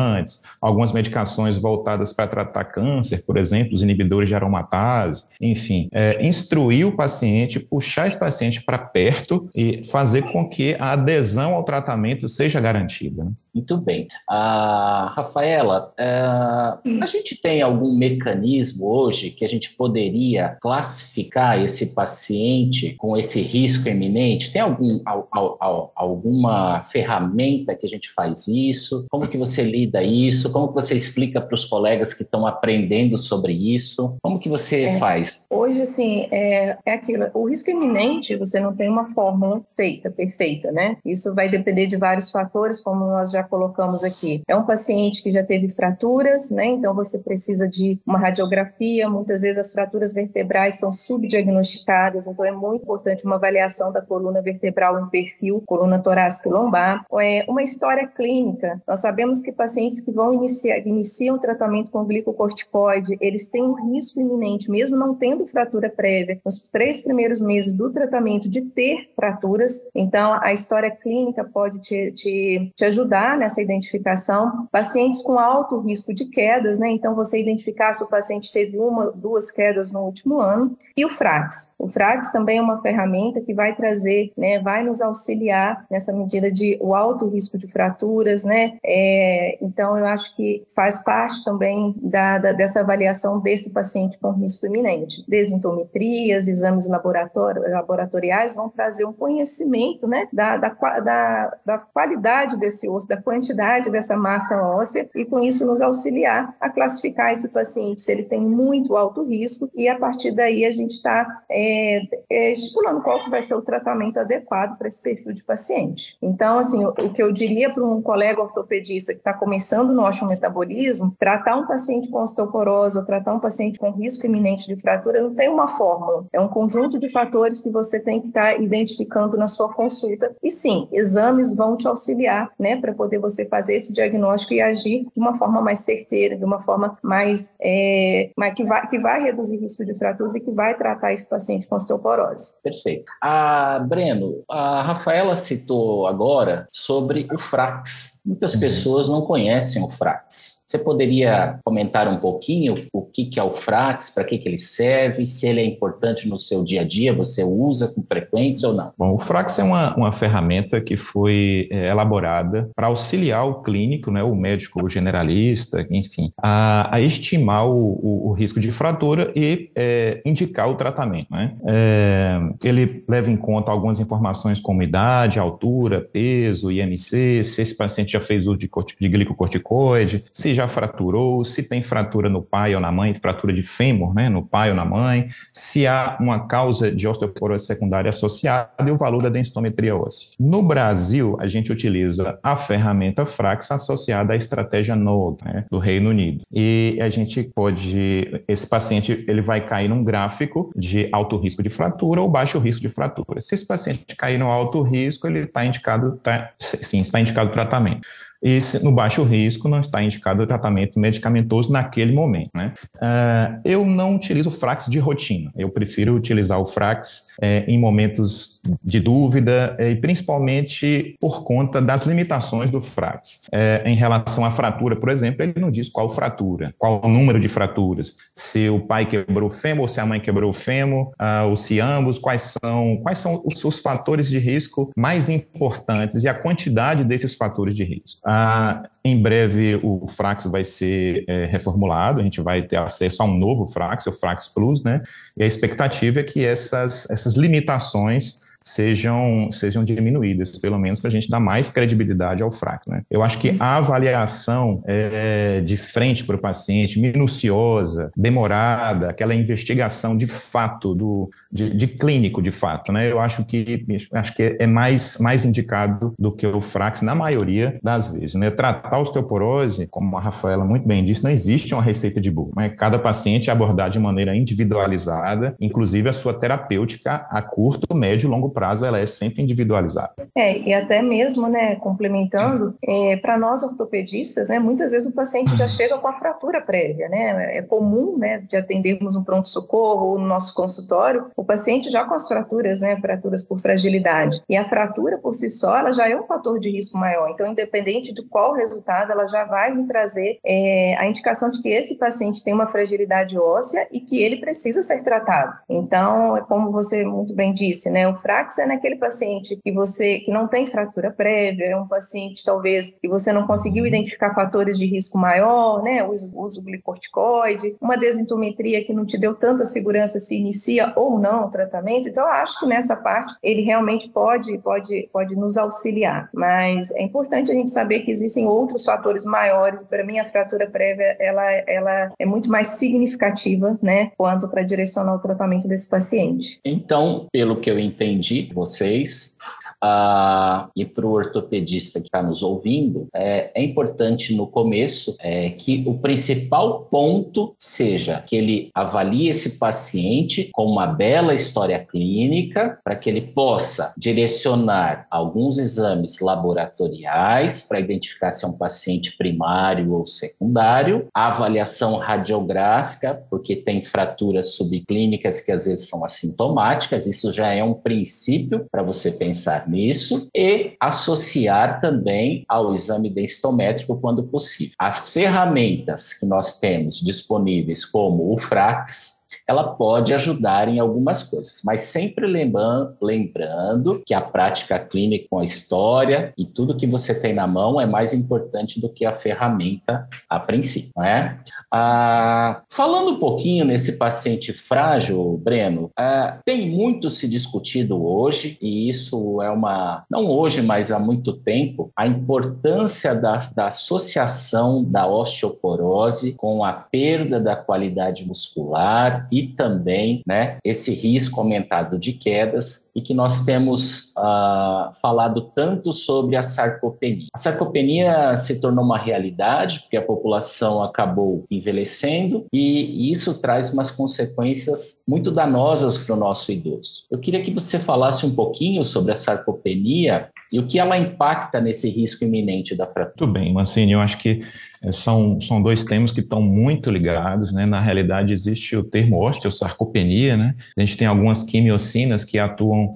algumas 0.60 0.92
medicações 0.92 1.58
voltadas 1.58 2.12
para 2.12 2.26
tratar 2.26 2.64
câncer, 2.64 3.24
por 3.26 3.36
exemplo, 3.36 3.74
os 3.74 3.82
inibidores 3.82 4.28
de 4.28 4.34
aromatase, 4.34 5.24
enfim, 5.40 5.88
é, 5.92 6.24
instruir 6.24 6.86
o 6.86 6.92
paciente, 6.92 7.60
puxar 7.60 8.08
esse 8.08 8.18
paciente 8.18 8.62
para 8.62 8.78
perto 8.78 9.48
e 9.54 9.82
fazer 9.84 10.22
com 10.32 10.48
que 10.48 10.74
a 10.74 10.92
adesão 10.92 11.54
ao 11.54 11.64
tratamento 11.64 12.28
seja 12.28 12.60
garantida. 12.60 13.24
Né? 13.24 13.30
Muito 13.54 13.76
bem. 13.76 14.08
Uh, 14.28 15.10
Rafaela, 15.14 15.92
uh, 15.98 17.02
a 17.02 17.06
gente 17.06 17.40
tem 17.40 17.62
algum 17.62 17.94
mecanismo 17.96 18.86
hoje 18.86 19.30
que 19.30 19.44
a 19.44 19.48
gente 19.48 19.70
poderia 19.72 20.56
classificar 20.60 21.60
esse 21.60 21.94
paciente 21.94 22.94
com 22.98 23.16
esse 23.16 23.40
risco 23.40 23.88
eminente? 23.88 24.52
Tem 24.52 24.62
algum, 24.62 25.00
al, 25.04 25.28
al, 25.30 25.56
al, 25.60 25.92
alguma 25.94 26.82
ferramenta 26.84 27.74
que 27.74 27.86
a 27.86 27.88
gente 27.88 28.10
faz 28.10 28.48
isso? 28.48 29.06
Como 29.10 29.28
que 29.28 29.38
você 29.38 29.62
lida 29.62 29.89
lida 29.90 30.02
isso? 30.02 30.52
Como 30.52 30.72
você 30.72 30.94
explica 30.94 31.40
para 31.40 31.54
os 31.54 31.64
colegas 31.64 32.14
que 32.14 32.22
estão 32.22 32.46
aprendendo 32.46 33.18
sobre 33.18 33.52
isso? 33.52 34.16
Como 34.22 34.38
que 34.38 34.48
você 34.48 34.84
é. 34.84 34.98
faz? 34.98 35.46
Hoje, 35.50 35.80
assim, 35.82 36.28
é, 36.30 36.78
é 36.86 36.92
aquilo, 36.92 37.26
o 37.34 37.48
risco 37.48 37.70
iminente, 37.70 38.36
você 38.36 38.60
não 38.60 38.74
tem 38.74 38.88
uma 38.88 39.04
fórmula 39.12 39.62
feita, 39.70 40.10
perfeita, 40.10 40.70
né? 40.70 40.96
Isso 41.04 41.34
vai 41.34 41.48
depender 41.48 41.86
de 41.86 41.96
vários 41.96 42.30
fatores, 42.30 42.80
como 42.80 43.04
nós 43.06 43.32
já 43.32 43.42
colocamos 43.42 44.04
aqui. 44.04 44.42
É 44.48 44.56
um 44.56 44.64
paciente 44.64 45.22
que 45.22 45.30
já 45.30 45.42
teve 45.42 45.68
fraturas, 45.68 46.50
né? 46.50 46.66
Então 46.66 46.94
você 46.94 47.18
precisa 47.18 47.68
de 47.68 47.98
uma 48.06 48.18
radiografia, 48.18 49.08
muitas 49.08 49.42
vezes 49.42 49.58
as 49.58 49.72
fraturas 49.72 50.14
vertebrais 50.14 50.78
são 50.78 50.92
subdiagnosticadas, 50.92 52.26
então 52.26 52.44
é 52.44 52.52
muito 52.52 52.82
importante 52.82 53.24
uma 53.24 53.36
avaliação 53.36 53.92
da 53.92 54.00
coluna 54.00 54.40
vertebral 54.40 55.00
em 55.00 55.08
perfil, 55.08 55.62
coluna 55.66 55.98
torácica 55.98 56.48
e 56.48 56.52
lombar. 56.52 57.04
É 57.20 57.44
uma 57.48 57.62
história 57.62 58.06
clínica. 58.06 58.80
Nós 58.86 59.00
sabemos 59.00 59.42
que 59.42 59.52
pacientes 59.52 59.79
que 59.88 60.10
vão 60.10 60.34
iniciar, 60.34 60.78
iniciam 60.86 61.38
tratamento 61.38 61.90
com 61.90 62.04
glicocorticoide, 62.04 63.16
eles 63.20 63.48
têm 63.48 63.62
um 63.62 63.74
risco 63.74 64.20
iminente, 64.20 64.70
mesmo 64.70 64.96
não 64.96 65.14
tendo 65.14 65.46
fratura 65.46 65.88
prévia, 65.88 66.40
nos 66.44 66.68
três 66.68 67.00
primeiros 67.00 67.40
meses 67.40 67.76
do 67.76 67.90
tratamento 67.90 68.48
de 68.48 68.62
ter 68.62 69.10
fraturas. 69.14 69.88
Então, 69.94 70.38
a 70.42 70.52
história 70.52 70.90
clínica 70.90 71.44
pode 71.44 71.80
te, 71.80 72.12
te, 72.12 72.72
te 72.74 72.84
ajudar 72.84 73.38
nessa 73.38 73.62
identificação. 73.62 74.68
Pacientes 74.70 75.22
com 75.22 75.38
alto 75.38 75.78
risco 75.80 76.12
de 76.12 76.26
quedas, 76.26 76.78
né? 76.78 76.90
Então, 76.90 77.14
você 77.14 77.40
identificar 77.40 77.92
se 77.92 78.04
o 78.04 78.08
paciente 78.08 78.52
teve 78.52 78.78
uma, 78.78 79.10
duas 79.10 79.50
quedas 79.50 79.92
no 79.92 80.00
último 80.00 80.40
ano. 80.40 80.76
E 80.96 81.04
o 81.04 81.08
FRAX. 81.08 81.74
O 81.78 81.88
FRAX 81.88 82.32
também 82.32 82.58
é 82.58 82.62
uma 82.62 82.80
ferramenta 82.82 83.40
que 83.40 83.54
vai 83.54 83.74
trazer, 83.74 84.32
né? 84.36 84.58
Vai 84.60 84.82
nos 84.82 85.00
auxiliar 85.00 85.84
nessa 85.90 86.12
medida 86.12 86.50
de 86.50 86.76
o 86.80 86.94
alto 86.94 87.28
risco 87.28 87.56
de 87.56 87.66
fraturas, 87.66 88.44
né? 88.44 88.78
É, 88.84 89.58
então, 89.70 89.96
eu 89.96 90.04
acho 90.04 90.34
que 90.34 90.64
faz 90.74 91.04
parte 91.04 91.44
também 91.44 91.94
da, 92.02 92.38
da, 92.38 92.52
dessa 92.52 92.80
avaliação 92.80 93.38
desse 93.38 93.70
paciente 93.72 94.18
com 94.18 94.32
risco 94.32 94.66
iminente. 94.66 95.24
Desintometrias, 95.28 96.48
exames 96.48 96.88
laboratoriais 96.88 98.56
vão 98.56 98.68
trazer 98.68 99.04
um 99.04 99.12
conhecimento, 99.12 100.08
né? 100.08 100.26
Da, 100.32 100.56
da, 100.56 100.68
da, 100.70 101.58
da 101.64 101.78
qualidade 101.78 102.58
desse 102.58 102.88
osso, 102.88 103.06
da 103.06 103.22
quantidade 103.22 103.90
dessa 103.90 104.16
massa 104.16 104.60
óssea, 104.60 105.08
e 105.14 105.24
com 105.24 105.38
isso 105.38 105.64
nos 105.64 105.80
auxiliar 105.80 106.56
a 106.60 106.68
classificar 106.68 107.32
esse 107.32 107.48
paciente 107.50 108.02
se 108.02 108.10
ele 108.10 108.24
tem 108.24 108.40
muito 108.40 108.96
alto 108.96 109.22
risco, 109.22 109.70
e 109.74 109.88
a 109.88 109.96
partir 109.96 110.32
daí 110.32 110.64
a 110.64 110.72
gente 110.72 110.92
está 110.92 111.42
é, 111.48 112.02
é, 112.28 112.50
estipulando 112.50 113.02
qual 113.02 113.22
que 113.22 113.30
vai 113.30 113.40
ser 113.40 113.54
o 113.54 113.62
tratamento 113.62 114.18
adequado 114.18 114.76
para 114.76 114.88
esse 114.88 115.00
perfil 115.00 115.32
de 115.32 115.44
paciente. 115.44 116.16
Então, 116.20 116.58
assim, 116.58 116.84
o, 116.84 116.88
o 116.88 117.12
que 117.12 117.22
eu 117.22 117.30
diria 117.30 117.72
para 117.72 117.84
um 117.84 118.02
colega 118.02 118.42
ortopedista 118.42 119.12
que 119.12 119.20
está 119.20 119.32
começando 119.32 119.49
no 119.92 120.06
osteometabolismo, 120.06 121.14
tratar 121.18 121.56
um 121.56 121.66
paciente 121.66 122.10
com 122.10 122.22
osteoporose 122.22 122.98
ou 122.98 123.04
tratar 123.04 123.34
um 123.34 123.40
paciente 123.40 123.78
com 123.78 123.90
risco 123.90 124.26
iminente 124.26 124.66
de 124.66 124.80
fratura 124.80 125.20
não 125.20 125.34
tem 125.34 125.48
uma 125.48 125.68
fórmula, 125.68 126.24
é 126.32 126.40
um 126.40 126.48
conjunto 126.48 126.98
de 126.98 127.10
fatores 127.10 127.60
que 127.60 127.70
você 127.70 128.02
tem 128.02 128.20
que 128.20 128.28
estar 128.28 128.54
tá 128.54 128.58
identificando 128.58 129.36
na 129.36 129.48
sua 129.48 129.72
consulta. 129.72 130.34
E 130.42 130.50
sim, 130.50 130.88
exames 130.92 131.56
vão 131.56 131.76
te 131.76 131.86
auxiliar, 131.88 132.50
né, 132.58 132.80
para 132.80 132.94
poder 132.94 133.18
você 133.18 133.46
fazer 133.46 133.76
esse 133.76 133.92
diagnóstico 133.92 134.54
e 134.54 134.60
agir 134.60 135.06
de 135.12 135.20
uma 135.20 135.34
forma 135.34 135.60
mais 135.60 135.80
certeira, 135.80 136.36
de 136.36 136.44
uma 136.44 136.60
forma 136.60 136.98
mais, 137.02 137.56
é, 137.60 138.30
mais 138.36 138.54
que, 138.54 138.64
vai, 138.64 138.86
que 138.88 138.98
vai 138.98 139.22
reduzir 139.22 139.58
risco 139.58 139.84
de 139.84 139.94
fraturas 139.94 140.34
e 140.34 140.40
que 140.40 140.50
vai 140.50 140.76
tratar 140.76 141.12
esse 141.12 141.28
paciente 141.28 141.66
com 141.66 141.76
osteoporose. 141.76 142.60
Perfeito. 142.62 143.10
A 143.20 143.78
Breno, 143.80 144.42
a 144.48 144.82
Rafaela 144.82 145.36
citou 145.36 146.06
agora 146.06 146.68
sobre 146.70 147.28
o 147.32 147.38
FRAX. 147.38 148.20
Muitas 148.24 148.54
uhum. 148.54 148.60
pessoas 148.60 149.08
não 149.08 149.22
conhecem 149.22 149.39
o 149.82 149.88
FRAX. 149.88 150.59
Você 150.70 150.78
poderia 150.78 151.58
comentar 151.64 152.06
um 152.06 152.18
pouquinho 152.18 152.76
o 152.92 153.02
que, 153.02 153.24
que 153.24 153.40
é 153.40 153.42
o 153.42 153.52
Frax, 153.52 154.10
para 154.10 154.22
que, 154.22 154.38
que 154.38 154.48
ele 154.48 154.56
serve, 154.56 155.26
se 155.26 155.48
ele 155.48 155.58
é 155.58 155.64
importante 155.64 156.28
no 156.28 156.38
seu 156.38 156.62
dia 156.62 156.82
a 156.82 156.84
dia, 156.84 157.12
você 157.12 157.42
usa 157.42 157.92
com 157.92 158.04
frequência 158.04 158.68
ou 158.68 158.74
não? 158.74 158.92
Bom, 158.96 159.12
o 159.12 159.18
Frax 159.18 159.58
é 159.58 159.64
uma, 159.64 159.96
uma 159.96 160.12
ferramenta 160.12 160.80
que 160.80 160.96
foi 160.96 161.66
é, 161.72 161.88
elaborada 161.88 162.70
para 162.76 162.86
auxiliar 162.86 163.48
o 163.48 163.64
clínico, 163.64 164.12
né, 164.12 164.22
o 164.22 164.36
médico 164.36 164.88
generalista, 164.88 165.84
enfim, 165.90 166.30
a, 166.40 166.94
a 166.94 167.00
estimar 167.00 167.66
o, 167.66 167.98
o, 168.00 168.28
o, 168.28 168.32
risco 168.32 168.60
de 168.60 168.70
fratura 168.70 169.32
e 169.34 169.72
é, 169.74 170.22
indicar 170.24 170.68
o 170.68 170.76
tratamento. 170.76 171.32
Né? 171.32 171.52
É, 171.66 172.38
ele 172.62 173.02
leva 173.08 173.28
em 173.28 173.36
conta 173.36 173.72
algumas 173.72 173.98
informações 173.98 174.60
como 174.60 174.84
idade, 174.84 175.40
altura, 175.40 176.00
peso, 176.00 176.70
IMC, 176.70 177.42
se 177.42 177.60
esse 177.60 177.76
paciente 177.76 178.12
já 178.12 178.22
fez 178.22 178.46
uso 178.46 178.56
de, 178.56 178.70
de 179.00 179.08
glicocorticoide, 179.08 180.22
se 180.28 180.59
já 180.59 180.59
já 180.60 180.68
fraturou, 180.68 181.42
se 181.44 181.62
tem 181.62 181.82
fratura 181.82 182.28
no 182.28 182.42
pai 182.42 182.74
ou 182.74 182.80
na 182.80 182.92
mãe, 182.92 183.14
fratura 183.14 183.52
de 183.52 183.62
fêmur, 183.62 184.14
né, 184.14 184.28
no 184.28 184.42
pai 184.42 184.70
ou 184.70 184.76
na 184.76 184.84
mãe, 184.84 185.30
se 185.52 185.86
há 185.86 186.18
uma 186.20 186.46
causa 186.46 186.92
de 186.92 187.08
osteoporose 187.08 187.66
secundária 187.66 188.10
associada 188.10 188.70
e 188.86 188.90
o 188.90 188.96
valor 188.96 189.22
da 189.22 189.30
densitometria 189.30 189.96
óssea. 189.96 190.30
No 190.38 190.62
Brasil, 190.62 191.36
a 191.40 191.46
gente 191.46 191.72
utiliza 191.72 192.38
a 192.42 192.56
ferramenta 192.56 193.24
Frax 193.24 193.70
associada 193.70 194.34
à 194.34 194.36
estratégia 194.36 194.94
NOG, 194.94 195.38
né, 195.44 195.64
do 195.70 195.78
Reino 195.78 196.10
Unido. 196.10 196.42
E 196.52 196.98
a 197.00 197.08
gente 197.08 197.42
pode, 197.54 198.42
esse 198.46 198.66
paciente, 198.66 199.24
ele 199.26 199.40
vai 199.40 199.66
cair 199.66 199.88
num 199.88 200.02
gráfico 200.02 200.70
de 200.76 201.08
alto 201.10 201.38
risco 201.38 201.62
de 201.62 201.70
fratura 201.70 202.20
ou 202.20 202.28
baixo 202.28 202.58
risco 202.58 202.82
de 202.82 202.90
fratura. 202.90 203.40
Se 203.40 203.54
esse 203.54 203.66
paciente 203.66 204.04
cair 204.16 204.38
no 204.38 204.48
alto 204.48 204.82
risco, 204.82 205.26
ele 205.26 205.40
está 205.40 205.64
indicado, 205.64 206.18
tá, 206.22 206.50
sim, 206.58 207.00
está 207.00 207.18
indicado 207.18 207.50
tratamento. 207.50 208.06
Esse, 208.42 208.82
no 208.84 208.92
baixo 208.92 209.22
risco, 209.22 209.68
não 209.68 209.80
está 209.80 210.02
indicado 210.02 210.42
o 210.42 210.46
tratamento 210.46 210.98
medicamentoso 210.98 211.72
naquele 211.72 212.12
momento. 212.12 212.50
Né? 212.54 212.72
Uh, 212.96 213.60
eu 213.64 213.84
não 213.84 214.16
utilizo 214.16 214.48
o 214.48 214.52
Frax 214.52 214.86
de 214.86 214.98
rotina, 214.98 215.50
eu 215.56 215.68
prefiro 215.68 216.14
utilizar 216.14 216.58
o 216.58 216.64
Frax 216.64 217.28
é, 217.40 217.64
em 217.66 217.78
momentos 217.78 218.60
de 218.82 219.00
dúvida 219.00 219.74
é, 219.78 219.90
e 219.90 220.00
principalmente 220.00 221.16
por 221.20 221.42
conta 221.42 221.80
das 221.80 222.04
limitações 222.06 222.70
do 222.70 222.80
Frax. 222.80 223.42
É, 223.52 223.82
em 223.86 223.94
relação 223.94 224.44
à 224.44 224.50
fratura, 224.50 224.96
por 224.96 225.08
exemplo, 225.08 225.42
ele 225.42 225.54
não 225.56 225.70
diz 225.70 225.88
qual 225.88 226.08
fratura, 226.08 226.74
qual 226.78 227.00
o 227.04 227.08
número 227.08 227.40
de 227.40 227.48
fraturas, 227.48 228.16
se 228.34 228.68
o 228.68 228.80
pai 228.80 229.06
quebrou 229.06 229.48
o 229.48 229.52
fêmur, 229.52 229.82
ou 229.82 229.88
se 229.88 230.00
a 230.00 230.06
mãe 230.06 230.20
quebrou 230.20 230.50
o 230.50 230.52
fêmur, 230.52 231.08
uh, 231.20 231.48
ou 231.48 231.56
se 231.56 231.80
ambos, 231.80 232.18
quais 232.18 232.54
são, 232.62 232.98
quais 233.02 233.18
são 233.18 233.42
os, 233.44 233.64
os 233.64 233.80
fatores 233.80 234.28
de 234.28 234.38
risco 234.38 234.90
mais 234.96 235.28
importantes 235.28 236.22
e 236.22 236.28
a 236.28 236.34
quantidade 236.34 237.04
desses 237.04 237.34
fatores 237.34 237.74
de 237.74 237.84
risco. 237.84 238.20
Ah, 238.32 238.84
em 239.04 239.20
breve 239.20 239.80
o 239.82 240.06
Frax 240.06 240.44
vai 240.46 240.62
ser 240.62 241.24
é, 241.26 241.46
reformulado, 241.46 242.20
a 242.20 242.22
gente 242.22 242.40
vai 242.40 242.62
ter 242.62 242.76
acesso 242.76 243.24
a 243.24 243.26
um 243.26 243.36
novo 243.36 243.66
Frax, 243.66 244.06
o 244.06 244.12
Frax 244.12 244.46
Plus, 244.46 244.84
né? 244.84 245.02
E 245.36 245.42
a 245.42 245.46
expectativa 245.46 246.20
é 246.20 246.22
que 246.22 246.46
essas, 246.46 247.10
essas 247.10 247.34
limitações 247.34 248.40
sejam, 248.62 249.48
sejam 249.50 249.82
diminuídas, 249.82 250.58
pelo 250.58 250.78
menos 250.78 251.00
para 251.00 251.08
a 251.08 251.10
gente 251.10 251.28
dar 251.30 251.40
mais 251.40 251.70
credibilidade 251.70 252.42
ao 252.42 252.50
FRAC. 252.50 252.88
Né? 252.88 253.02
Eu 253.10 253.22
acho 253.22 253.38
que 253.38 253.56
a 253.58 253.76
avaliação 253.76 254.82
é, 254.86 255.60
de 255.62 255.76
frente 255.76 256.24
para 256.24 256.36
o 256.36 256.38
paciente, 256.38 257.00
minuciosa, 257.00 258.10
demorada, 258.16 259.10
aquela 259.10 259.34
investigação 259.34 260.16
de 260.16 260.26
fato, 260.26 260.92
do, 260.92 261.28
de, 261.50 261.74
de, 261.74 261.86
clínico 261.88 262.42
de 262.42 262.50
fato, 262.50 262.92
né? 262.92 263.10
eu 263.10 263.18
acho 263.18 263.44
que, 263.44 263.84
acho 264.12 264.34
que 264.34 264.56
é 264.58 264.66
mais, 264.66 265.16
mais 265.18 265.44
indicado 265.44 266.14
do 266.18 266.30
que 266.30 266.46
o 266.46 266.60
FRAX 266.60 267.00
na 267.00 267.14
maioria 267.14 267.78
das 267.82 268.08
vezes. 268.08 268.34
Né? 268.34 268.50
Tratar 268.50 268.98
osteoporose, 268.98 269.86
como 269.86 270.16
a 270.16 270.20
Rafaela 270.20 270.64
muito 270.64 270.86
bem 270.86 271.02
disse, 271.02 271.24
não 271.24 271.30
existe 271.30 271.72
uma 271.72 271.82
receita 271.82 272.20
de 272.20 272.30
bolo. 272.30 272.52
Né? 272.56 272.68
Cada 272.68 272.98
paciente 272.98 273.48
é 273.48 273.52
abordado 273.52 273.92
de 273.92 273.98
maneira 273.98 274.36
individualizada, 274.36 275.56
inclusive 275.60 276.08
a 276.08 276.12
sua 276.12 276.34
terapêutica 276.34 277.26
a 277.30 277.40
curto, 277.40 277.94
médio 277.96 278.26
e 278.26 278.30
longo 278.30 278.49
prazo 278.50 278.84
ela 278.84 278.98
é 278.98 279.06
sempre 279.06 279.42
individualizada. 279.42 280.28
É, 280.36 280.58
e 280.58 280.72
até 280.72 281.02
mesmo, 281.02 281.48
né, 281.48 281.76
complementando, 281.76 282.74
é, 282.86 283.16
para 283.16 283.38
nós 283.38 283.62
ortopedistas, 283.62 284.48
né, 284.48 284.58
muitas 284.58 284.92
vezes 284.92 285.10
o 285.10 285.14
paciente 285.14 285.54
já 285.56 285.68
chega 285.68 285.98
com 285.98 286.08
a 286.08 286.12
fratura 286.12 286.60
prévia, 286.60 287.08
né, 287.08 287.56
é 287.56 287.62
comum, 287.62 288.16
né, 288.18 288.38
de 288.38 288.56
atendermos 288.56 289.16
um 289.16 289.24
pronto-socorro 289.24 290.10
ou 290.10 290.18
no 290.18 290.26
nosso 290.26 290.54
consultório, 290.54 291.26
o 291.36 291.44
paciente 291.44 291.90
já 291.90 292.04
com 292.04 292.14
as 292.14 292.26
fraturas, 292.26 292.80
né, 292.80 292.96
fraturas 293.00 293.42
por 293.46 293.58
fragilidade, 293.58 294.42
e 294.48 294.56
a 294.56 294.64
fratura 294.64 295.18
por 295.18 295.34
si 295.34 295.48
só, 295.48 295.78
ela 295.78 295.92
já 295.92 296.08
é 296.08 296.16
um 296.16 296.24
fator 296.24 296.58
de 296.58 296.70
risco 296.70 296.98
maior, 296.98 297.30
então 297.30 297.50
independente 297.50 298.12
de 298.12 298.22
qual 298.22 298.54
resultado, 298.54 299.12
ela 299.12 299.26
já 299.26 299.44
vai 299.44 299.74
me 299.74 299.86
trazer 299.86 300.38
é, 300.44 300.96
a 300.98 301.06
indicação 301.06 301.50
de 301.50 301.60
que 301.60 301.68
esse 301.68 301.98
paciente 301.98 302.42
tem 302.42 302.54
uma 302.54 302.66
fragilidade 302.66 303.38
óssea 303.38 303.86
e 303.90 304.00
que 304.00 304.22
ele 304.22 304.36
precisa 304.36 304.82
ser 304.82 305.02
tratado. 305.02 305.52
Então, 305.68 306.36
é 306.36 306.40
como 306.40 306.70
você 306.70 307.04
muito 307.04 307.34
bem 307.34 307.52
disse, 307.52 307.90
né, 307.90 308.08
o 308.08 308.14
fraco 308.14 308.39
frax 308.40 308.58
é 308.58 308.66
naquele 308.66 308.96
paciente 308.96 309.58
que 309.62 309.72
você 309.72 310.20
que 310.20 310.30
não 310.30 310.48
tem 310.48 310.66
fratura 310.66 311.10
prévia, 311.10 311.66
é 311.66 311.76
um 311.76 311.86
paciente 311.86 312.44
talvez 312.44 312.98
que 313.00 313.08
você 313.08 313.32
não 313.32 313.46
conseguiu 313.46 313.86
identificar 313.86 314.34
fatores 314.34 314.78
de 314.78 314.86
risco 314.86 315.18
maior, 315.18 315.82
né? 315.82 316.02
O 316.02 316.10
uso, 316.10 316.32
uso 316.38 316.62
glicorticoide, 316.62 317.76
uma 317.80 317.96
desintometria 317.96 318.84
que 318.84 318.92
não 318.92 319.04
te 319.04 319.18
deu 319.18 319.34
tanta 319.34 319.64
segurança 319.64 320.18
se 320.18 320.36
inicia 320.36 320.92
ou 320.96 321.18
não 321.18 321.46
o 321.46 321.50
tratamento. 321.50 322.08
Então, 322.08 322.24
eu 322.24 322.30
acho 322.30 322.58
que 322.58 322.66
nessa 322.66 322.96
parte 322.96 323.34
ele 323.42 323.62
realmente 323.62 324.08
pode, 324.08 324.56
pode, 324.58 325.08
pode 325.12 325.36
nos 325.36 325.56
auxiliar. 325.56 326.28
Mas 326.34 326.90
é 326.92 327.02
importante 327.02 327.50
a 327.50 327.54
gente 327.54 327.70
saber 327.70 328.00
que 328.00 328.10
existem 328.10 328.46
outros 328.46 328.84
fatores 328.84 329.24
maiores. 329.24 329.84
Para 329.84 330.04
mim, 330.04 330.18
a 330.18 330.24
fratura 330.24 330.68
prévia 330.68 331.16
ela, 331.20 331.50
ela 331.66 332.12
é 332.18 332.26
muito 332.26 332.50
mais 332.50 332.68
significativa, 332.68 333.78
né? 333.82 334.12
Quanto 334.16 334.48
para 334.48 334.62
direcionar 334.62 335.14
o 335.14 335.20
tratamento 335.20 335.68
desse 335.68 335.88
paciente. 335.88 336.60
Então, 336.64 337.26
pelo 337.32 337.56
que 337.56 337.70
eu 337.70 337.78
entendi, 337.78 338.29
vocês 338.54 339.36
ah, 339.82 340.68
e 340.76 340.84
para 340.84 341.06
o 341.06 341.12
ortopedista 341.12 342.00
que 342.00 342.06
está 342.06 342.22
nos 342.22 342.42
ouvindo, 342.42 343.08
é, 343.14 343.50
é, 343.54 343.64
importante 343.64 344.34
no 344.34 344.46
começo 344.46 345.16
é, 345.20 345.50
que 345.50 345.84
o 345.86 345.98
principal 345.98 346.84
ponto 346.90 347.54
seja 347.58 348.22
que 348.26 348.36
ele 348.36 348.70
avalie 348.74 349.28
esse 349.28 349.58
paciente 349.58 350.50
com 350.52 350.66
uma 350.66 350.86
bela 350.86 351.34
história 351.34 351.78
clínica 351.78 352.78
para 352.84 352.96
que 352.96 353.08
ele 353.08 353.22
possa 353.22 353.94
direcionar 353.96 355.06
alguns 355.10 355.58
exames 355.58 356.20
laboratoriais 356.20 357.66
para 357.66 357.80
identificar 357.80 358.32
se 358.32 358.44
é 358.44 358.48
um 358.48 358.58
paciente 358.58 359.16
primário 359.16 359.92
ou 359.92 360.04
secundário, 360.04 361.08
a 361.14 361.28
avaliação 361.28 361.96
radiográfica, 361.96 363.22
porque 363.30 363.56
tem 363.56 363.80
fraturas 363.80 364.54
subclínicas 364.54 365.40
que 365.40 365.52
às 365.52 365.64
vezes 365.64 365.88
são 365.88 366.04
assintomáticas, 366.04 367.06
isso 367.06 367.32
já 367.32 367.52
é 367.52 367.62
um 367.62 367.74
princípio 367.74 368.66
para 368.70 368.82
você 368.82 369.12
pensar 369.12 369.69
nisso 369.70 370.28
e 370.34 370.74
associar 370.80 371.80
também 371.80 372.44
ao 372.48 372.74
exame 372.74 373.08
densitométrico 373.08 373.98
quando 374.00 374.24
possível. 374.24 374.74
As 374.78 375.12
ferramentas 375.12 376.14
que 376.14 376.26
nós 376.26 376.58
temos 376.58 377.00
disponíveis, 377.00 377.84
como 377.84 378.32
o 378.32 378.38
FRAX, 378.38 379.19
ela 379.50 379.64
pode 379.64 380.14
ajudar 380.14 380.68
em 380.68 380.78
algumas 380.78 381.24
coisas, 381.24 381.60
mas 381.64 381.80
sempre 381.80 382.24
lembrando, 382.24 384.00
que 384.06 384.14
a 384.14 384.20
prática 384.20 384.78
clínica 384.78 385.26
com 385.28 385.40
a 385.40 385.44
história 385.44 386.32
e 386.38 386.46
tudo 386.46 386.76
que 386.76 386.86
você 386.86 387.20
tem 387.20 387.34
na 387.34 387.48
mão 387.48 387.80
é 387.80 387.84
mais 387.84 388.14
importante 388.14 388.80
do 388.80 388.88
que 388.88 389.04
a 389.04 389.12
ferramenta 389.12 390.08
a 390.28 390.38
princípio, 390.38 390.92
não 390.96 391.04
é? 391.04 391.40
Ah, 391.72 392.62
falando 392.70 393.10
um 393.10 393.18
pouquinho 393.18 393.64
nesse 393.64 393.98
paciente 393.98 394.52
frágil, 394.52 395.40
Breno, 395.42 395.90
ah, 395.98 396.38
tem 396.44 396.70
muito 396.70 397.10
se 397.10 397.28
discutido 397.28 398.00
hoje, 398.06 398.56
e 398.62 398.88
isso 398.88 399.42
é 399.42 399.50
uma, 399.50 400.04
não 400.08 400.26
hoje, 400.26 400.62
mas 400.62 400.92
há 400.92 401.00
muito 401.00 401.32
tempo, 401.32 401.90
a 401.96 402.06
importância 402.06 403.16
da, 403.16 403.38
da 403.52 403.66
associação 403.66 404.84
da 404.84 405.08
osteoporose 405.08 406.34
com 406.34 406.64
a 406.64 406.72
perda 406.72 407.40
da 407.40 407.56
qualidade 407.56 408.24
muscular 408.24 409.26
e 409.32 409.39
também 409.48 410.22
né, 410.26 410.58
esse 410.64 410.94
risco 410.94 411.40
aumentado 411.40 411.98
de 411.98 412.12
quedas 412.12 412.90
e 412.94 413.00
que 413.00 413.14
nós 413.14 413.44
temos 413.44 414.12
uh, 414.16 414.92
falado 415.00 415.42
tanto 415.54 415.92
sobre 415.92 416.36
a 416.36 416.42
sarcopenia. 416.42 417.28
A 417.32 417.38
sarcopenia 417.38 418.36
se 418.36 418.60
tornou 418.60 418.84
uma 418.84 418.98
realidade 418.98 419.80
porque 419.80 419.96
a 419.96 420.02
população 420.02 420.82
acabou 420.82 421.44
envelhecendo 421.50 422.46
e, 422.52 423.08
e 423.08 423.10
isso 423.10 423.40
traz 423.40 423.72
umas 423.72 423.90
consequências 423.90 425.02
muito 425.06 425.30
danosas 425.30 425.98
para 425.98 426.14
o 426.14 426.18
nosso 426.18 426.52
idoso. 426.52 427.04
Eu 427.10 427.18
queria 427.18 427.42
que 427.42 427.52
você 427.52 427.78
falasse 427.78 428.26
um 428.26 428.34
pouquinho 428.34 428.84
sobre 428.84 429.12
a 429.12 429.16
sarcopenia 429.16 430.30
e 430.52 430.58
o 430.58 430.66
que 430.66 430.78
ela 430.78 430.98
impacta 430.98 431.60
nesse 431.60 431.88
risco 431.88 432.24
iminente 432.24 432.74
da 432.74 432.86
fratura. 432.86 433.26
Muito 433.26 433.32
bem, 433.32 433.52
Mancini, 433.52 433.92
eu 433.92 434.00
acho 434.00 434.18
que 434.18 434.42
é, 434.82 434.90
são, 434.90 435.40
são 435.40 435.62
dois 435.62 435.84
temas 435.84 436.10
que 436.10 436.20
estão 436.20 436.42
muito 436.42 436.90
ligados, 436.90 437.52
né? 437.52 437.66
Na 437.66 437.80
realidade, 437.80 438.32
existe 438.32 438.76
o 438.76 438.82
termo 438.82 439.20
osteosarcopenia, 439.24 440.36
né? 440.36 440.54
A 440.76 440.80
gente 440.80 440.96
tem 440.96 441.06
algumas 441.06 441.42
quimiocinas 441.42 442.24
que 442.24 442.38
atuam 442.38 442.90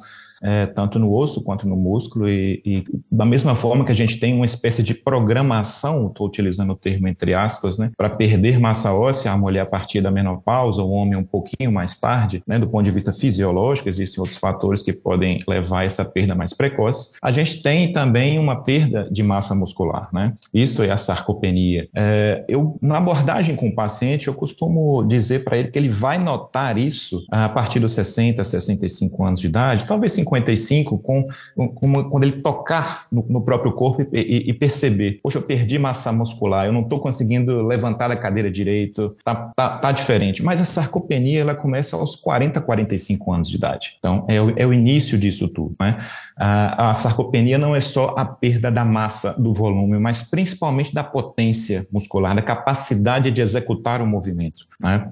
é, 0.45 0.67
tanto 0.67 0.99
no 0.99 1.11
osso 1.13 1.43
quanto 1.43 1.67
no 1.67 1.75
músculo, 1.75 2.29
e, 2.29 2.61
e, 2.65 2.85
da 3.11 3.25
mesma 3.25 3.55
forma 3.55 3.85
que 3.85 3.93
a 3.93 3.95
gente 3.95 4.21
tem 4.21 4.35
uma 4.35 4.45
espécie 4.45 4.83
de 4.83 4.93
programação, 4.93 6.09
estou 6.09 6.27
utilizando 6.27 6.75
o 6.75 6.77
termo 6.77 7.09
entre 7.09 7.33
aspas, 7.33 7.79
né, 7.79 7.91
para 7.97 8.11
perder 8.11 8.61
massa 8.61 8.93
óssea, 8.93 9.33
a 9.33 9.37
mulher 9.39 9.63
a 9.63 9.67
partir 9.67 10.03
da 10.03 10.11
menopausa, 10.11 10.83
o 10.83 10.91
homem 10.91 11.17
um 11.17 11.25
pouquinho 11.25 11.73
mais 11.73 11.99
tarde, 11.99 12.43
né, 12.47 12.59
do 12.59 12.71
ponto 12.71 12.85
de 12.85 12.91
vista 12.91 13.13
fisiológico, 13.13 13.89
existem 13.89 14.21
outros 14.21 14.39
fatores 14.39 14.83
que 14.83 14.93
podem 14.93 15.43
levar 15.49 15.81
a 15.81 15.85
essa 15.85 16.05
perda 16.05 16.35
mais 16.35 16.53
precoce. 16.53 17.15
A 17.23 17.31
gente 17.31 17.63
tem 17.63 17.93
também 17.93 18.39
uma 18.39 18.63
perda 18.63 19.05
de 19.11 19.23
massa 19.23 19.55
muscular, 19.55 20.09
né? 20.13 20.35
Isso 20.53 20.83
é 20.83 20.91
a 20.91 20.97
sarcopenia. 20.97 21.89
É, 21.95 22.45
eu, 22.49 22.77
na 22.83 22.99
abordagem 22.99 23.57
com 23.57 23.69
o 23.69 23.75
paciente, 23.75 24.29
eu 24.29 24.35
costumo 24.35 25.03
dizer 25.05 25.45
para 25.45 25.57
ele 25.57 25.69
que 25.69 25.79
ele 25.79 25.89
vai 25.89 26.19
notar 26.19 26.77
isso 26.77 27.25
a 27.31 27.49
partir 27.49 27.81
dos 27.81 27.93
60, 27.93 28.45
65 28.45 29.25
anos 29.25 29.41
de 29.41 29.47
idade, 29.47 29.85
talvez 29.85 30.13
50 30.13 30.34
55 30.37 30.99
com, 30.99 31.27
com 31.55 32.05
quando 32.05 32.25
ele 32.25 32.43
tocar 32.43 33.07
no, 33.11 33.25
no 33.29 33.41
próprio 33.43 33.73
corpo 33.73 34.03
e, 34.03 34.19
e, 34.19 34.51
e, 34.51 34.55
perceber, 34.55 35.21
poxa, 35.23 35.39
eu 35.39 35.43
perdi 35.43 35.79
massa 35.79 36.13
muscular, 36.13 36.67
eu 36.67 36.73
não 36.73 36.83
estou 36.83 37.01
conseguindo 37.01 37.67
levantar 37.67 38.11
a 38.11 38.17
cadeira 38.17 38.51
direito, 38.51 39.09
tá, 39.25 39.53
tá, 39.57 39.79
tá, 39.79 39.93
diferente. 39.93 40.43
Mas 40.43 40.61
a 40.61 40.65
sarcopenia, 40.65 41.41
ela 41.41 41.55
começa 41.55 41.97
aos 41.97 42.17
40, 42.17 42.61
45 42.61 43.33
anos 43.33 43.49
de 43.49 43.57
idade. 43.57 43.97
Então, 43.99 44.25
é 44.29 44.41
o, 44.41 44.51
é 44.57 44.67
o 44.67 44.73
início 44.73 45.19
disso 45.19 45.49
tudo, 45.53 45.75
né? 45.81 45.97
A, 46.37 46.91
a 46.91 46.95
sarcopenia 46.95 47.59
não 47.59 47.77
é 47.77 47.81
só 47.81 48.15
a 48.17 48.25
perda 48.25 48.71
da 48.71 48.85
massa, 48.85 49.41
do 49.41 49.53
volume, 49.53 49.99
mas 49.99 50.23
principalmente 50.23 50.93
da 50.93 51.05
potência 51.05 51.87
muscular, 51.93 52.35
da 52.35 52.43
capacidade 52.43 53.31
de 53.31 53.41
executar 53.41 54.03
o 54.03 54.07
movimento, 54.07 54.59
né? 54.81 55.03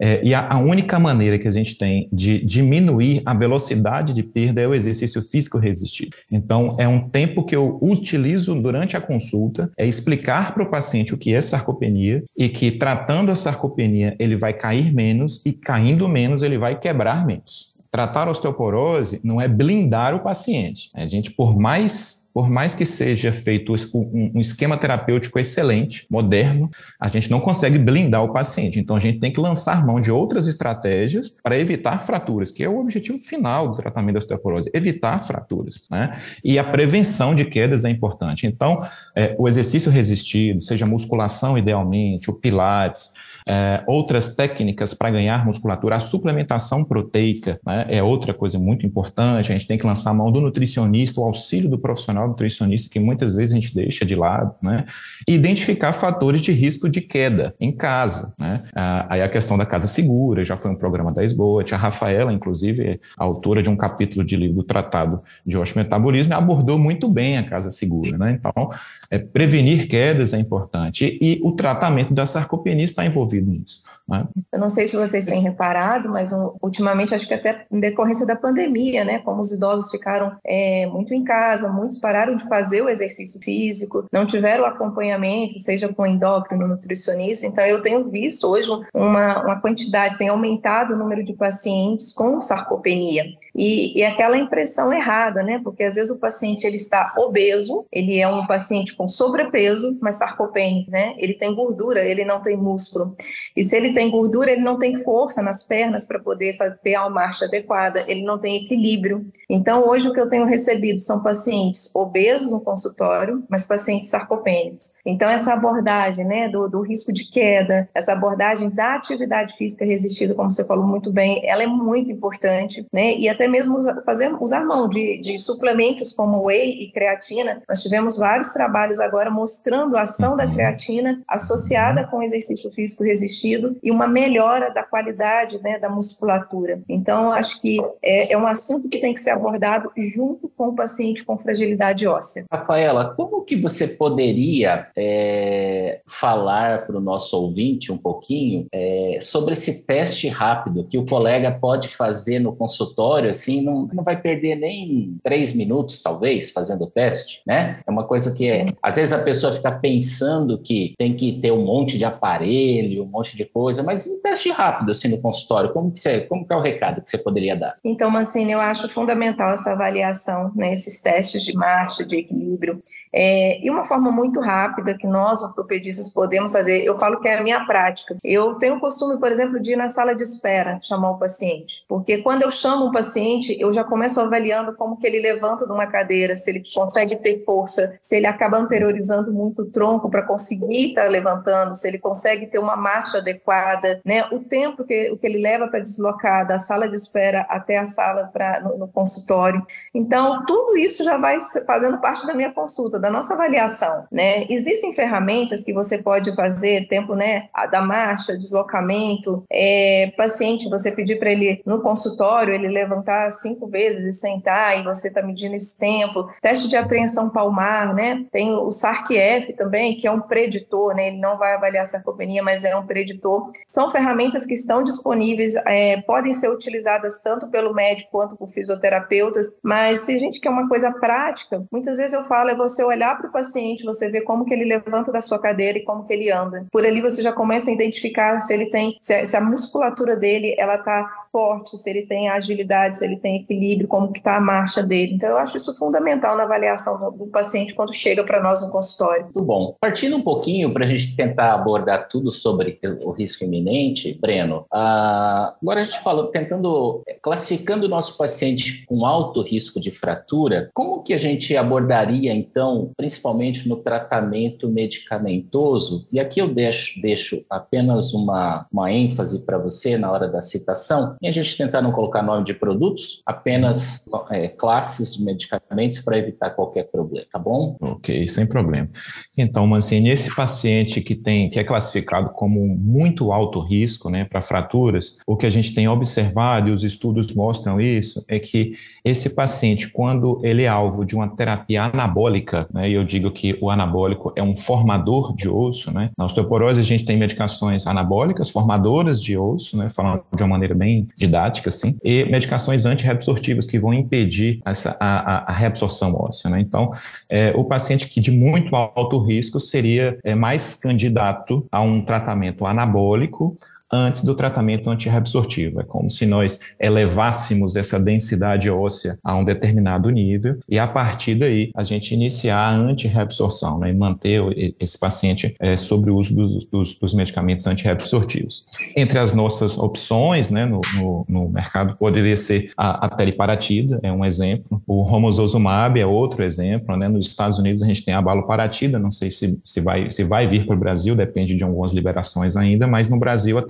É, 0.00 0.24
e 0.24 0.32
a, 0.32 0.54
a, 0.54 0.58
única 0.58 0.98
maneira 0.98 1.38
que 1.38 1.46
a 1.46 1.50
gente 1.50 1.76
tem 1.76 2.08
de 2.10 2.42
diminuir 2.44 3.20
a 3.26 3.34
velocidade 3.34 4.14
de 4.14 4.22
perda 4.22 4.62
é 4.62 4.66
o 4.66 4.74
exercício 4.74 5.20
físico 5.20 5.58
resistido. 5.58 6.16
Então, 6.32 6.68
é 6.78 6.88
um 6.88 7.06
tempo 7.06 7.44
que 7.44 7.54
eu 7.54 7.78
utilizo 7.82 8.54
durante 8.60 8.96
a 8.96 9.00
consulta, 9.00 9.70
é 9.76 9.86
explicar 9.86 10.54
para 10.54 10.62
o 10.62 10.70
paciente 10.70 11.12
o 11.12 11.18
que 11.18 11.34
é 11.34 11.40
sarcopenia 11.40 12.24
e 12.38 12.48
que 12.48 12.70
tratando 12.70 13.30
a 13.30 13.36
sarcopenia 13.36 14.16
ele 14.18 14.36
vai 14.36 14.54
cair 14.54 14.92
menos 14.92 15.44
e 15.44 15.52
caindo 15.52 16.08
menos 16.08 16.42
ele 16.42 16.56
vai 16.56 16.78
quebrar 16.78 17.26
menos. 17.26 17.69
Tratar 17.90 18.28
osteoporose 18.28 19.20
não 19.24 19.40
é 19.40 19.48
blindar 19.48 20.14
o 20.14 20.20
paciente. 20.20 20.90
A 20.94 21.08
gente, 21.08 21.32
por 21.32 21.58
mais, 21.58 22.30
por 22.32 22.48
mais 22.48 22.72
que 22.72 22.84
seja 22.84 23.32
feito 23.32 23.74
um 24.14 24.40
esquema 24.40 24.76
terapêutico 24.76 25.40
excelente, 25.40 26.06
moderno, 26.08 26.70
a 27.00 27.08
gente 27.08 27.28
não 27.28 27.40
consegue 27.40 27.78
blindar 27.78 28.22
o 28.22 28.32
paciente. 28.32 28.78
Então, 28.78 28.94
a 28.94 29.00
gente 29.00 29.18
tem 29.18 29.32
que 29.32 29.40
lançar 29.40 29.84
mão 29.84 30.00
de 30.00 30.08
outras 30.08 30.46
estratégias 30.46 31.34
para 31.42 31.58
evitar 31.58 32.00
fraturas, 32.04 32.52
que 32.52 32.62
é 32.62 32.68
o 32.68 32.78
objetivo 32.78 33.18
final 33.18 33.70
do 33.70 33.76
tratamento 33.76 34.14
da 34.14 34.18
osteoporose, 34.18 34.70
evitar 34.72 35.18
fraturas. 35.24 35.82
Né? 35.90 36.16
E 36.44 36.60
a 36.60 36.64
prevenção 36.64 37.34
de 37.34 37.44
quedas 37.44 37.84
é 37.84 37.90
importante. 37.90 38.46
Então, 38.46 38.76
é, 39.16 39.34
o 39.36 39.48
exercício 39.48 39.90
resistido, 39.90 40.60
seja 40.60 40.86
musculação 40.86 41.58
idealmente, 41.58 42.30
o 42.30 42.34
pilates, 42.34 43.14
é, 43.50 43.82
outras 43.88 44.36
técnicas 44.36 44.94
para 44.94 45.10
ganhar 45.10 45.44
musculatura, 45.44 45.96
a 45.96 46.00
suplementação 46.00 46.84
proteica 46.84 47.58
né, 47.66 47.84
é 47.88 48.00
outra 48.00 48.32
coisa 48.32 48.60
muito 48.60 48.86
importante. 48.86 49.50
A 49.50 49.52
gente 49.54 49.66
tem 49.66 49.76
que 49.76 49.84
lançar 49.84 50.10
a 50.10 50.14
mão 50.14 50.30
do 50.30 50.40
nutricionista, 50.40 51.20
o 51.20 51.24
auxílio 51.24 51.68
do 51.68 51.76
profissional 51.76 52.28
nutricionista, 52.28 52.88
que 52.88 53.00
muitas 53.00 53.34
vezes 53.34 53.50
a 53.50 53.60
gente 53.60 53.74
deixa 53.74 54.04
de 54.04 54.14
lado, 54.14 54.54
né? 54.62 54.84
E 55.26 55.34
identificar 55.34 55.92
fatores 55.92 56.42
de 56.42 56.52
risco 56.52 56.88
de 56.88 57.00
queda 57.00 57.52
em 57.60 57.72
casa. 57.72 58.32
Né? 58.38 58.60
aí 59.08 59.20
a 59.20 59.28
questão 59.28 59.58
da 59.58 59.66
casa 59.66 59.88
segura, 59.88 60.44
já 60.44 60.56
foi 60.56 60.70
um 60.70 60.76
programa 60.76 61.12
da 61.12 61.24
SBOT. 61.24 61.74
A 61.74 61.78
Rafaela, 61.78 62.32
inclusive, 62.32 62.82
é 62.82 62.98
autora 63.18 63.62
de 63.62 63.68
um 63.68 63.76
capítulo 63.76 64.24
de 64.24 64.36
livro 64.36 64.58
do 64.58 64.62
Tratado 64.62 65.16
de 65.44 65.56
Osteometabolismo, 65.56 66.34
abordou 66.34 66.78
muito 66.78 67.08
bem 67.08 67.38
a 67.38 67.42
casa 67.42 67.70
segura. 67.70 68.16
Né? 68.16 68.38
Então, 68.38 68.70
é, 69.10 69.18
prevenir 69.18 69.88
quedas 69.88 70.32
é 70.32 70.38
importante. 70.38 71.18
E, 71.20 71.34
e 71.34 71.40
o 71.42 71.56
tratamento 71.56 72.14
da 72.14 72.26
sarcopenia 72.26 72.84
está 72.84 73.04
envolvido 73.04 73.39
nisso. 73.42 73.82
Né? 74.08 74.26
Eu 74.52 74.58
não 74.58 74.68
sei 74.68 74.88
se 74.88 74.96
vocês 74.96 75.24
têm 75.24 75.40
reparado, 75.40 76.08
mas 76.08 76.32
um, 76.32 76.54
ultimamente, 76.62 77.14
acho 77.14 77.26
que 77.26 77.34
até 77.34 77.66
em 77.70 77.80
decorrência 77.80 78.26
da 78.26 78.36
pandemia, 78.36 79.04
né, 79.04 79.20
como 79.20 79.40
os 79.40 79.52
idosos 79.52 79.90
ficaram 79.90 80.36
é, 80.44 80.86
muito 80.86 81.14
em 81.14 81.24
casa, 81.24 81.68
muitos 81.68 81.98
pararam 81.98 82.36
de 82.36 82.48
fazer 82.48 82.82
o 82.82 82.88
exercício 82.88 83.40
físico, 83.40 84.06
não 84.12 84.26
tiveram 84.26 84.64
acompanhamento, 84.64 85.58
seja 85.60 85.92
com 85.92 86.06
endócrino, 86.06 86.66
nutricionista, 86.66 87.46
então 87.46 87.64
eu 87.64 87.80
tenho 87.80 88.08
visto 88.10 88.46
hoje 88.46 88.68
uma, 88.94 89.42
uma 89.42 89.60
quantidade, 89.60 90.18
tem 90.18 90.28
aumentado 90.28 90.94
o 90.94 90.96
número 90.96 91.22
de 91.22 91.34
pacientes 91.34 92.12
com 92.12 92.40
sarcopenia, 92.42 93.24
e, 93.54 93.98
e 93.98 94.04
aquela 94.04 94.36
impressão 94.36 94.92
errada, 94.92 95.42
né, 95.42 95.60
porque 95.62 95.84
às 95.84 95.94
vezes 95.94 96.10
o 96.10 96.20
paciente 96.20 96.66
ele 96.66 96.76
está 96.76 97.14
obeso, 97.18 97.86
ele 97.92 98.18
é 98.18 98.28
um 98.28 98.46
paciente 98.46 98.94
com 98.94 99.06
sobrepeso, 99.08 99.98
mas 100.00 100.16
sarcopênico, 100.16 100.90
né, 100.90 101.14
ele 101.18 101.34
tem 101.34 101.54
gordura, 101.54 102.04
ele 102.04 102.24
não 102.24 102.40
tem 102.40 102.56
músculo, 102.56 103.14
E 103.56 103.62
se 103.62 103.76
ele 103.76 103.92
tem 103.92 104.10
gordura, 104.10 104.50
ele 104.50 104.62
não 104.62 104.78
tem 104.78 104.94
força 104.94 105.42
nas 105.42 105.62
pernas 105.62 106.04
para 106.04 106.18
poder 106.18 106.56
fazer, 106.56 106.78
ter 106.82 106.94
a 106.94 107.08
marcha 107.08 107.44
adequada, 107.44 108.04
ele 108.06 108.22
não 108.22 108.38
tem 108.38 108.64
equilíbrio. 108.64 109.26
Então, 109.48 109.86
hoje 109.88 110.08
o 110.08 110.12
que 110.12 110.20
eu 110.20 110.28
tenho 110.28 110.46
recebido 110.46 110.98
são 110.98 111.22
pacientes 111.22 111.94
obesos 111.94 112.52
no 112.52 112.60
consultório, 112.60 113.44
mas 113.48 113.64
pacientes 113.64 114.10
sarcopênicos. 114.10 114.94
Então, 115.04 115.28
essa 115.28 115.52
abordagem 115.52 116.24
né, 116.24 116.48
do, 116.48 116.68
do 116.68 116.80
risco 116.80 117.12
de 117.12 117.28
queda, 117.30 117.88
essa 117.94 118.12
abordagem 118.12 118.70
da 118.70 118.94
atividade 118.94 119.56
física 119.56 119.84
resistida, 119.84 120.34
como 120.34 120.50
você 120.50 120.66
falou 120.66 120.86
muito 120.86 121.12
bem, 121.12 121.40
ela 121.48 121.62
é 121.62 121.66
muito 121.66 122.10
importante, 122.10 122.86
né? 122.92 123.14
E 123.16 123.28
até 123.28 123.48
mesmo 123.48 123.80
fazer, 124.04 124.32
usar 124.40 124.64
mão 124.64 124.88
de, 124.88 125.20
de 125.20 125.38
suplementos 125.38 126.12
como 126.12 126.46
whey 126.46 126.82
e 126.82 126.92
creatina. 126.92 127.62
Nós 127.68 127.82
tivemos 127.82 128.16
vários 128.16 128.52
trabalhos 128.52 129.00
agora 129.00 129.30
mostrando 129.30 129.96
a 129.96 130.02
ação 130.02 130.36
da 130.36 130.44
uhum. 130.44 130.54
creatina 130.54 131.22
associada 131.26 132.06
com 132.06 132.22
exercício 132.22 132.70
físico 132.70 133.04
resistido 133.10 133.76
e 133.82 133.90
uma 133.90 134.06
melhora 134.06 134.72
da 134.72 134.82
qualidade 134.82 135.60
né, 135.62 135.78
da 135.78 135.88
musculatura. 135.88 136.80
Então, 136.88 137.32
acho 137.32 137.60
que 137.60 137.78
é, 138.02 138.32
é 138.32 138.38
um 138.38 138.46
assunto 138.46 138.88
que 138.88 138.98
tem 138.98 139.12
que 139.12 139.20
ser 139.20 139.30
abordado 139.30 139.90
junto 139.96 140.48
com 140.48 140.68
o 140.68 140.74
paciente 140.74 141.24
com 141.24 141.36
fragilidade 141.36 142.06
óssea. 142.06 142.44
Rafaela, 142.50 143.14
como 143.16 143.42
que 143.42 143.56
você 143.56 143.88
poderia 143.88 144.88
é, 144.96 146.00
falar 146.06 146.86
para 146.86 146.96
o 146.96 147.00
nosso 147.00 147.36
ouvinte 147.36 147.92
um 147.92 147.98
pouquinho 147.98 148.66
é, 148.72 149.18
sobre 149.20 149.54
esse 149.54 149.86
teste 149.86 150.28
rápido 150.28 150.84
que 150.84 150.98
o 150.98 151.06
colega 151.06 151.50
pode 151.52 151.88
fazer 151.88 152.38
no 152.38 152.54
consultório, 152.54 153.28
assim, 153.28 153.62
não, 153.62 153.88
não 153.92 154.04
vai 154.04 154.20
perder 154.20 154.56
nem 154.56 155.16
três 155.22 155.54
minutos, 155.54 156.02
talvez, 156.02 156.50
fazendo 156.50 156.84
o 156.84 156.90
teste, 156.90 157.42
né? 157.46 157.80
É 157.86 157.90
uma 157.90 158.04
coisa 158.04 158.34
que, 158.36 158.48
é, 158.48 158.72
às 158.82 158.96
vezes, 158.96 159.12
a 159.12 159.22
pessoa 159.22 159.52
fica 159.52 159.72
pensando 159.72 160.58
que 160.58 160.94
tem 160.96 161.14
que 161.14 161.32
ter 161.40 161.52
um 161.52 161.64
monte 161.64 161.98
de 161.98 162.04
aparelho, 162.04 162.99
um 163.00 163.06
monte 163.06 163.36
de 163.36 163.44
coisa, 163.44 163.82
mas 163.82 164.06
um 164.06 164.20
teste 164.22 164.50
rápido, 164.50 164.90
assim, 164.90 165.08
no 165.08 165.20
consultório, 165.20 165.72
como 165.72 165.90
que, 165.90 165.98
você, 165.98 166.22
como 166.22 166.46
que 166.46 166.52
é 166.52 166.56
o 166.56 166.60
recado 166.60 167.02
que 167.02 167.08
você 167.08 167.18
poderia 167.18 167.56
dar? 167.56 167.74
Então, 167.84 168.10
Mancini, 168.10 168.52
eu 168.52 168.60
acho 168.60 168.88
fundamental 168.88 169.50
essa 169.50 169.72
avaliação, 169.72 170.52
né, 170.56 170.72
esses 170.72 171.00
testes 171.00 171.42
de 171.42 171.54
marcha, 171.54 172.04
de 172.04 172.18
equilíbrio, 172.18 172.78
é, 173.12 173.64
e 173.64 173.70
uma 173.70 173.84
forma 173.84 174.10
muito 174.10 174.40
rápida 174.40 174.96
que 174.96 175.06
nós, 175.06 175.42
ortopedistas, 175.42 176.12
podemos 176.12 176.52
fazer, 176.52 176.84
eu 176.84 176.98
falo 176.98 177.20
que 177.20 177.28
é 177.28 177.38
a 177.38 177.42
minha 177.42 177.64
prática. 177.64 178.16
Eu 178.22 178.54
tenho 178.54 178.76
o 178.76 178.80
costume, 178.80 179.18
por 179.18 179.30
exemplo, 179.30 179.60
de 179.60 179.72
ir 179.72 179.76
na 179.76 179.88
sala 179.88 180.14
de 180.14 180.22
espera 180.22 180.78
chamar 180.82 181.10
o 181.10 181.18
paciente, 181.18 181.84
porque 181.88 182.18
quando 182.18 182.42
eu 182.42 182.50
chamo 182.50 182.86
um 182.86 182.90
paciente, 182.90 183.56
eu 183.58 183.72
já 183.72 183.84
começo 183.84 184.20
avaliando 184.20 184.74
como 184.74 184.96
que 184.96 185.06
ele 185.06 185.20
levanta 185.20 185.66
de 185.66 185.72
uma 185.72 185.86
cadeira, 185.86 186.36
se 186.36 186.50
ele 186.50 186.62
consegue 186.74 187.16
ter 187.16 187.42
força, 187.44 187.96
se 188.00 188.16
ele 188.16 188.26
acaba 188.26 188.58
anteriorizando 188.58 189.32
muito 189.32 189.62
o 189.62 189.70
tronco 189.70 190.10
para 190.10 190.22
conseguir 190.22 190.90
estar 190.90 191.04
tá 191.04 191.08
levantando, 191.08 191.74
se 191.74 191.86
ele 191.88 191.98
consegue 191.98 192.46
ter 192.46 192.58
uma 192.58 192.76
marcha 192.90 193.18
adequada, 193.18 194.00
né? 194.04 194.24
O 194.32 194.40
tempo 194.40 194.84
que, 194.84 195.16
que 195.16 195.26
ele 195.26 195.38
leva 195.38 195.68
para 195.68 195.80
deslocar 195.80 196.46
da 196.46 196.58
sala 196.58 196.88
de 196.88 196.96
espera 196.96 197.46
até 197.48 197.78
a 197.78 197.84
sala 197.84 198.30
para 198.32 198.60
no, 198.60 198.78
no 198.78 198.88
consultório. 198.88 199.64
Então, 199.94 200.44
tudo 200.44 200.76
isso 200.76 201.04
já 201.04 201.16
vai 201.16 201.38
fazendo 201.66 202.00
parte 202.00 202.26
da 202.26 202.34
minha 202.34 202.52
consulta, 202.52 202.98
da 202.98 203.10
nossa 203.10 203.34
avaliação, 203.34 204.06
né? 204.10 204.44
Existem 204.48 204.92
ferramentas 204.92 205.64
que 205.64 205.72
você 205.72 205.98
pode 205.98 206.34
fazer, 206.34 206.88
tempo, 206.88 207.14
né, 207.14 207.48
da 207.70 207.82
marcha, 207.82 208.36
deslocamento, 208.36 209.44
é, 209.50 210.12
paciente, 210.16 210.68
você 210.68 210.90
pedir 210.90 211.18
para 211.18 211.30
ele 211.30 211.62
no 211.64 211.80
consultório, 211.80 212.54
ele 212.54 212.68
levantar 212.68 213.30
cinco 213.30 213.66
vezes 213.66 214.04
e 214.04 214.18
sentar, 214.18 214.78
e 214.78 214.82
você 214.82 215.08
está 215.08 215.22
medindo 215.22 215.54
esse 215.54 215.78
tempo, 215.78 216.28
teste 216.40 216.68
de 216.68 216.76
apreensão 216.76 217.30
palmar, 217.30 217.94
né? 217.94 218.24
Tem 218.32 218.52
o 218.52 218.70
SARC-F 218.70 219.52
também, 219.54 219.96
que 219.96 220.06
é 220.06 220.10
um 220.10 220.20
preditor, 220.20 220.94
né? 220.94 221.08
Ele 221.08 221.18
não 221.18 221.38
vai 221.38 221.54
avaliar 221.54 221.86
sarcopenia, 221.86 222.42
mas 222.42 222.64
é 222.64 222.76
um 222.76 222.79
preditor. 222.86 223.50
São 223.66 223.90
ferramentas 223.90 224.46
que 224.46 224.54
estão 224.54 224.82
disponíveis, 224.82 225.54
é, 225.66 226.00
podem 226.02 226.32
ser 226.32 226.50
utilizadas 226.50 227.20
tanto 227.20 227.48
pelo 227.48 227.74
médico 227.74 228.10
quanto 228.10 228.36
por 228.36 228.48
fisioterapeutas, 228.48 229.56
mas 229.62 230.00
se 230.00 230.14
a 230.14 230.18
gente 230.18 230.40
quer 230.40 230.50
uma 230.50 230.68
coisa 230.68 230.92
prática, 230.92 231.64
muitas 231.70 231.96
vezes 231.96 232.12
eu 232.12 232.24
falo 232.24 232.50
é 232.50 232.54
você 232.54 232.82
olhar 232.84 233.16
para 233.16 233.28
o 233.28 233.32
paciente, 233.32 233.84
você 233.84 234.10
ver 234.10 234.22
como 234.22 234.44
que 234.44 234.52
ele 234.52 234.64
levanta 234.64 235.12
da 235.12 235.20
sua 235.20 235.38
cadeira 235.38 235.78
e 235.78 235.84
como 235.84 236.04
que 236.04 236.12
ele 236.12 236.30
anda. 236.30 236.66
Por 236.70 236.84
ali 236.84 237.00
você 237.00 237.22
já 237.22 237.32
começa 237.32 237.70
a 237.70 237.74
identificar 237.74 238.40
se 238.40 238.52
ele 238.52 238.66
tem, 238.66 238.96
se 239.00 239.14
a, 239.14 239.24
se 239.24 239.36
a 239.36 239.40
musculatura 239.40 240.16
dele 240.16 240.54
ela 240.58 240.76
está 240.76 241.08
forte, 241.30 241.76
se 241.76 241.88
ele 241.88 242.02
tem 242.02 242.28
agilidade, 242.28 242.98
se 242.98 243.04
ele 243.04 243.16
tem 243.16 243.36
equilíbrio, 243.36 243.88
como 243.88 244.12
que 244.12 244.18
está 244.18 244.36
a 244.36 244.40
marcha 244.40 244.82
dele. 244.82 245.14
Então, 245.14 245.30
eu 245.30 245.38
acho 245.38 245.56
isso 245.56 245.76
fundamental 245.76 246.36
na 246.36 246.44
avaliação 246.44 246.98
do 247.12 247.26
paciente 247.26 247.74
quando 247.74 247.92
chega 247.92 248.24
para 248.24 248.42
nós 248.42 248.60
no 248.60 248.70
consultório. 248.70 249.24
Muito 249.24 249.42
bom. 249.42 249.76
Partindo 249.80 250.16
um 250.16 250.22
pouquinho 250.22 250.72
para 250.72 250.84
a 250.84 250.88
gente 250.88 251.14
tentar 251.16 251.54
abordar 251.54 252.08
tudo 252.08 252.30
sobre 252.32 252.69
o 253.02 253.10
risco 253.10 253.44
iminente, 253.44 254.18
Breno, 254.20 254.66
uh, 254.72 255.54
agora 255.62 255.80
a 255.80 255.84
gente 255.84 256.00
falou, 256.00 256.26
tentando, 256.26 257.02
classificando 257.22 257.86
o 257.86 257.88
nosso 257.88 258.16
paciente 258.16 258.84
com 258.86 259.04
alto 259.04 259.42
risco 259.42 259.80
de 259.80 259.90
fratura, 259.90 260.70
como 260.74 261.02
que 261.02 261.12
a 261.12 261.18
gente 261.18 261.56
abordaria, 261.56 262.32
então, 262.32 262.90
principalmente 262.96 263.68
no 263.68 263.76
tratamento 263.76 264.68
medicamentoso? 264.68 266.06
E 266.12 266.20
aqui 266.20 266.40
eu 266.40 266.48
deixo, 266.48 267.00
deixo 267.00 267.44
apenas 267.48 268.12
uma, 268.12 268.66
uma 268.72 268.92
ênfase 268.92 269.44
para 269.44 269.58
você 269.58 269.96
na 269.96 270.10
hora 270.10 270.28
da 270.28 270.42
citação, 270.42 271.16
e 271.20 271.28
a 271.28 271.32
gente 271.32 271.56
tentar 271.56 271.82
não 271.82 271.92
colocar 271.92 272.22
nome 272.22 272.44
de 272.44 272.54
produtos, 272.54 273.22
apenas 273.24 274.04
é, 274.30 274.48
classes 274.48 275.14
de 275.14 275.24
medicamentos 275.24 276.00
para 276.00 276.18
evitar 276.18 276.50
qualquer 276.50 276.84
problema, 276.84 277.26
tá 277.32 277.38
bom? 277.38 277.76
Ok, 277.80 278.26
sem 278.28 278.46
problema. 278.46 278.88
Então, 279.36 279.66
Mancini, 279.66 280.10
esse 280.10 280.34
paciente 280.34 281.00
que 281.00 281.14
tem, 281.14 281.50
que 281.50 281.58
é 281.58 281.64
classificado 281.64 282.30
como 282.34 282.59
muito 282.66 283.32
alto 283.32 283.60
risco, 283.60 284.10
né, 284.10 284.24
para 284.24 284.42
fraturas, 284.42 285.18
o 285.26 285.36
que 285.36 285.46
a 285.46 285.50
gente 285.50 285.74
tem 285.74 285.88
observado 285.88 286.68
e 286.68 286.72
os 286.72 286.84
estudos 286.84 287.34
mostram 287.34 287.80
isso 287.80 288.24
é 288.28 288.38
que 288.38 288.72
esse 289.04 289.30
paciente, 289.30 289.88
quando 289.88 290.40
ele 290.42 290.62
é 290.62 290.68
alvo 290.68 291.04
de 291.04 291.14
uma 291.14 291.28
terapia 291.28 291.84
anabólica, 291.84 292.68
né, 292.72 292.88
e 292.88 292.94
eu 292.94 293.04
digo 293.04 293.30
que 293.30 293.56
o 293.60 293.70
anabólico 293.70 294.32
é 294.36 294.42
um 294.42 294.54
formador 294.54 295.34
de 295.34 295.48
osso, 295.48 295.90
né, 295.92 296.10
na 296.16 296.24
osteoporose 296.24 296.80
a 296.80 296.84
gente 296.84 297.04
tem 297.04 297.16
medicações 297.16 297.86
anabólicas, 297.86 298.50
formadoras 298.50 299.22
de 299.22 299.36
osso, 299.36 299.76
né, 299.76 299.88
falando 299.88 300.22
de 300.34 300.42
uma 300.42 300.48
maneira 300.48 300.74
bem 300.74 301.08
didática, 301.16 301.68
assim, 301.68 301.98
e 302.04 302.24
medicações 302.24 302.86
antirreabsortivas 302.86 303.66
que 303.66 303.78
vão 303.78 303.94
impedir 303.94 304.60
essa, 304.64 304.96
a, 305.00 305.50
a 305.50 305.54
reabsorção 305.54 306.14
óssea. 306.14 306.50
Né? 306.50 306.60
Então, 306.60 306.92
é, 307.28 307.52
o 307.54 307.64
paciente 307.64 308.08
que 308.08 308.20
de 308.20 308.30
muito 308.30 308.74
alto 308.74 309.18
risco 309.18 309.58
seria 309.60 310.18
é, 310.24 310.34
mais 310.34 310.74
candidato 310.74 311.66
a 311.70 311.80
um 311.80 312.00
tratamento 312.02 312.49
anabólico 312.68 313.56
antes 313.92 314.24
do 314.24 314.34
tratamento 314.34 314.88
antirreabsortivo. 314.90 315.80
É 315.80 315.84
como 315.84 316.10
se 316.10 316.26
nós 316.26 316.60
elevássemos 316.78 317.76
essa 317.76 317.98
densidade 317.98 318.70
óssea 318.70 319.18
a 319.24 319.34
um 319.34 319.44
determinado 319.44 320.08
nível 320.10 320.58
e, 320.68 320.78
a 320.78 320.86
partir 320.86 321.34
daí, 321.34 321.70
a 321.74 321.82
gente 321.82 322.14
iniciar 322.14 322.58
a 322.58 322.74
antirreabsorção 322.74 323.78
né, 323.78 323.90
e 323.90 323.94
manter 323.94 324.74
esse 324.78 324.98
paciente 324.98 325.54
é, 325.58 325.76
sobre 325.76 326.10
o 326.10 326.16
uso 326.16 326.34
dos, 326.34 326.66
dos, 326.66 326.98
dos, 326.98 327.14
medicamentos 327.14 327.66
antirreabsortivos. 327.66 328.64
Entre 328.96 329.18
as 329.18 329.32
nossas 329.32 329.76
opções 329.78 330.50
né, 330.50 330.64
no, 330.64 330.80
no, 330.94 331.26
no 331.28 331.48
mercado, 331.48 331.96
poderia 331.96 332.36
ser 332.36 332.72
a, 332.76 333.06
a 333.06 333.08
teriparatida, 333.10 333.98
é 334.02 334.12
um 334.12 334.24
exemplo. 334.24 334.82
O 334.86 335.02
romosozumab 335.02 335.98
é 335.98 336.06
outro 336.06 336.42
exemplo. 336.42 336.96
Né? 336.96 337.08
Nos 337.08 337.26
Estados 337.26 337.58
Unidos, 337.58 337.82
a 337.82 337.86
gente 337.86 338.04
tem 338.04 338.14
a 338.14 338.22
baloparatida, 338.22 338.98
não 338.98 339.10
sei 339.10 339.30
se, 339.30 339.60
se, 339.64 339.80
vai, 339.80 340.10
se 340.10 340.22
vai 340.24 340.46
vir 340.46 340.66
para 340.66 340.76
o 340.76 340.78
Brasil, 340.78 341.14
depende 341.14 341.56
de 341.56 341.64
algumas 341.64 341.92
liberações 341.92 342.56
ainda, 342.56 342.86
mas 342.86 343.08
no 343.08 343.18
Brasil, 343.18 343.58
a 343.58 343.62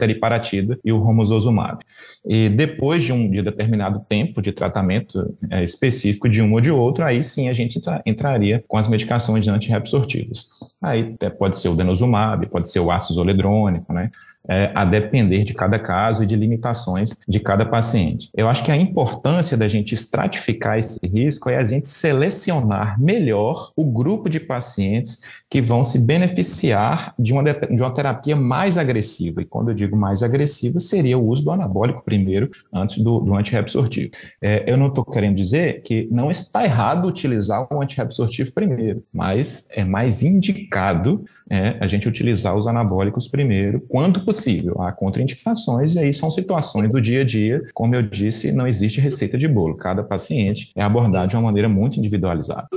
e 0.84 0.92
o 0.92 0.98
romosozumab. 0.98 1.78
E 2.26 2.48
depois 2.48 3.02
de 3.02 3.12
um 3.12 3.30
de 3.30 3.42
determinado 3.42 4.00
tempo 4.08 4.42
de 4.42 4.52
tratamento 4.52 5.34
é, 5.50 5.64
específico 5.64 6.28
de 6.28 6.42
um 6.42 6.52
ou 6.52 6.60
de 6.60 6.70
outro, 6.70 7.04
aí 7.04 7.22
sim 7.22 7.48
a 7.48 7.52
gente 7.52 7.78
entra, 7.78 8.02
entraria 8.04 8.64
com 8.68 8.76
as 8.76 8.88
medicações 8.88 9.48
antirreabsortivas. 9.48 10.48
Aí 10.82 11.14
é, 11.20 11.30
pode 11.30 11.58
ser 11.58 11.68
o 11.68 11.74
denosumab, 11.74 12.46
pode 12.46 12.70
ser 12.70 12.80
o 12.80 12.90
ácido 12.90 13.14
zoledrônico, 13.14 13.92
né? 13.92 14.10
É, 14.48 14.70
a 14.74 14.84
depender 14.84 15.44
de 15.44 15.52
cada 15.52 15.78
caso 15.78 16.22
e 16.24 16.26
de 16.26 16.34
limitações 16.34 17.10
de 17.28 17.38
cada 17.38 17.64
paciente. 17.64 18.30
Eu 18.34 18.48
acho 18.48 18.64
que 18.64 18.72
a 18.72 18.76
importância 18.76 19.56
da 19.56 19.68
gente 19.68 19.94
estratificar 19.94 20.78
esse 20.78 20.98
risco 21.04 21.50
é 21.50 21.56
a 21.56 21.64
gente 21.64 21.86
selecionar 21.86 23.00
melhor 23.00 23.70
o 23.76 23.84
grupo 23.84 24.28
de 24.28 24.40
pacientes 24.40 25.20
que 25.50 25.60
vão 25.60 25.82
se 25.82 26.06
beneficiar 26.06 27.12
de 27.18 27.32
uma, 27.32 27.42
de 27.42 27.82
uma 27.82 27.90
terapia 27.92 28.36
mais 28.36 28.78
agressiva. 28.78 29.42
E 29.42 29.44
quando 29.44 29.70
eu 29.70 29.74
digo 29.74 29.96
mais 29.96 30.22
agressiva, 30.22 30.78
seria 30.78 31.18
o 31.18 31.26
uso 31.26 31.44
do 31.44 31.50
anabólico 31.50 32.04
primeiro, 32.04 32.48
antes 32.72 33.02
do, 33.02 33.18
do 33.18 33.34
antirreabsortivo. 33.34 34.12
É, 34.40 34.62
eu 34.70 34.76
não 34.76 34.86
estou 34.86 35.04
querendo 35.04 35.34
dizer 35.34 35.82
que 35.82 36.08
não 36.12 36.30
está 36.30 36.64
errado 36.64 37.08
utilizar 37.08 37.66
o 37.72 37.82
antirreabsortivo 37.82 38.52
primeiro, 38.52 39.02
mas 39.12 39.66
é 39.72 39.84
mais 39.84 40.22
indicado 40.22 41.24
é, 41.50 41.76
a 41.80 41.88
gente 41.88 42.08
utilizar 42.08 42.54
os 42.54 42.68
anabólicos 42.68 43.26
primeiro, 43.26 43.80
quando 43.88 44.24
possível. 44.24 44.80
Há 44.80 44.92
contraindicações, 44.92 45.96
e 45.96 45.98
aí 45.98 46.12
são 46.12 46.30
situações 46.30 46.90
do 46.90 47.00
dia 47.00 47.22
a 47.22 47.24
dia. 47.24 47.62
Como 47.74 47.94
eu 47.94 48.02
disse, 48.02 48.52
não 48.52 48.68
existe 48.68 49.00
receita 49.00 49.36
de 49.36 49.48
bolo. 49.48 49.76
Cada 49.76 50.04
paciente 50.04 50.70
é 50.76 50.82
abordado 50.82 51.26
de 51.26 51.34
uma 51.34 51.42
maneira 51.42 51.68
muito 51.68 51.98
individualizada. 51.98 52.68